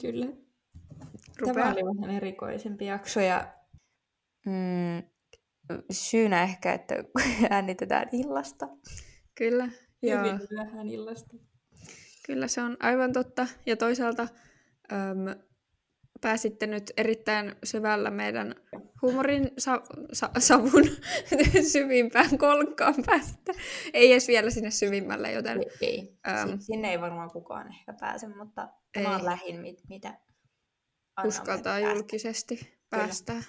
Kyllä. 0.01 0.25
rupea. 1.39 1.53
Tämä 1.53 1.71
oli 1.71 2.01
vähän 2.01 2.15
erikoisempi 2.15 2.85
jakso 2.85 3.19
ja 3.19 3.53
mm, 4.45 5.03
syynä 5.91 6.43
ehkä, 6.43 6.73
että 6.73 6.95
äänitetään 7.49 8.09
illasta. 8.11 8.67
Kyllä. 9.35 9.69
Ja 10.01 10.19
Hyvin 10.19 10.39
myöhään 10.51 10.89
illasta. 10.89 11.37
kyllä 12.25 12.47
se 12.47 12.61
on 12.61 12.77
aivan 12.79 13.13
totta. 13.13 13.47
Ja 13.65 13.77
toisaalta 13.77 14.27
äm, 14.91 15.39
pääsitte 16.21 16.67
nyt 16.67 16.91
erittäin 16.97 17.55
syvällä 17.63 18.11
meidän 18.11 18.55
huumorin 19.01 19.51
sa- 19.57 19.81
sa- 20.13 20.31
savun 20.39 20.83
syvimpään 21.73 22.37
kolkkaan 22.37 22.95
pääsitte. 23.05 23.53
Ei 23.93 24.11
edes 24.11 24.27
vielä 24.27 24.49
sinne 24.49 24.71
syvimmälle, 24.71 25.31
joten 25.31 25.59
Ei. 25.81 26.17
Äm. 26.27 26.59
Si- 26.59 26.65
sinne 26.65 26.91
ei 26.91 27.01
varmaan 27.01 27.31
kukaan 27.31 27.67
ehkä 27.67 27.93
pääse, 27.99 28.27
mutta 28.27 28.69
tämä 28.93 29.15
on 29.15 29.25
lähin, 29.25 29.61
mit, 29.61 29.79
mitä 29.89 30.19
uskaltaa 31.25 31.79
päästä. 31.79 31.93
julkisesti 31.93 32.77
päästään. 32.89 33.43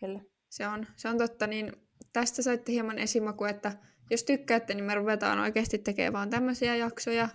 Kyllä. 0.00 0.20
Se 0.48 0.66
on, 0.66 0.86
se 0.96 1.08
on 1.08 1.18
totta, 1.18 1.46
niin 1.46 1.72
tästä 2.12 2.42
saitte 2.42 2.72
hieman 2.72 2.98
esimaku, 2.98 3.44
että 3.44 3.72
jos 4.10 4.24
tykkäätte, 4.24 4.74
niin 4.74 4.84
me 4.84 4.94
ruvetaan 4.94 5.38
oikeasti 5.38 5.78
tekemään 5.78 6.12
vaan 6.12 6.30
tämmöisiä 6.30 6.76
jaksoja. 6.76 7.28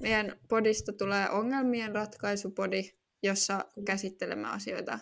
Meidän 0.00 0.36
podista 0.48 0.92
tulee 0.92 1.30
ongelmien 1.30 1.94
ratkaisupodi, 1.94 2.82
jossa 3.22 3.64
käsittelemme 3.86 4.48
asioita 4.48 4.98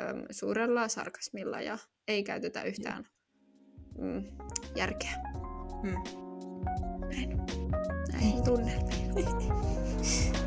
äm, 0.00 0.24
suurella 0.30 0.88
sarkasmilla 0.88 1.60
ja 1.60 1.78
ei 2.08 2.24
käytetä 2.24 2.62
yhtään 2.62 3.04
mm, 3.98 4.24
järkeä. 4.76 5.10
Mm. 5.82 5.94
Näin. 7.08 7.38
Näihin 8.12 8.44
tunnelmiin. 8.44 9.14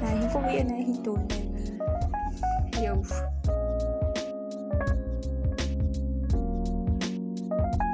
Näihin 0.01 0.29
kuviin, 0.29 0.67
näihin 0.67 1.03
tunnelmiin. 1.03 1.79
Joo. 2.85 3.05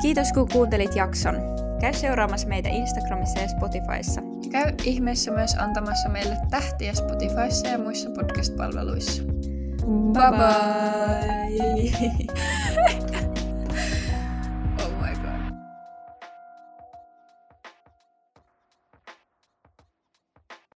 Kiitos 0.01 0.33
kun 0.33 0.47
kuuntelit 0.53 0.95
jakson. 0.95 1.35
Käy 1.81 1.93
seuraamassa 1.93 2.47
meitä 2.47 2.69
Instagramissa 2.69 3.39
ja 3.39 3.47
Spotifyssa. 3.47 4.21
Käy 4.51 4.73
ihmeessä 4.83 5.31
myös 5.31 5.55
antamassa 5.55 6.09
meille 6.09 6.37
tähtiä 6.49 6.93
Spotifyssa 6.93 7.67
ja 7.67 7.77
muissa 7.77 8.09
podcast-palveluissa. 8.09 9.23
Bye 9.88 10.31
bye! 10.31 11.57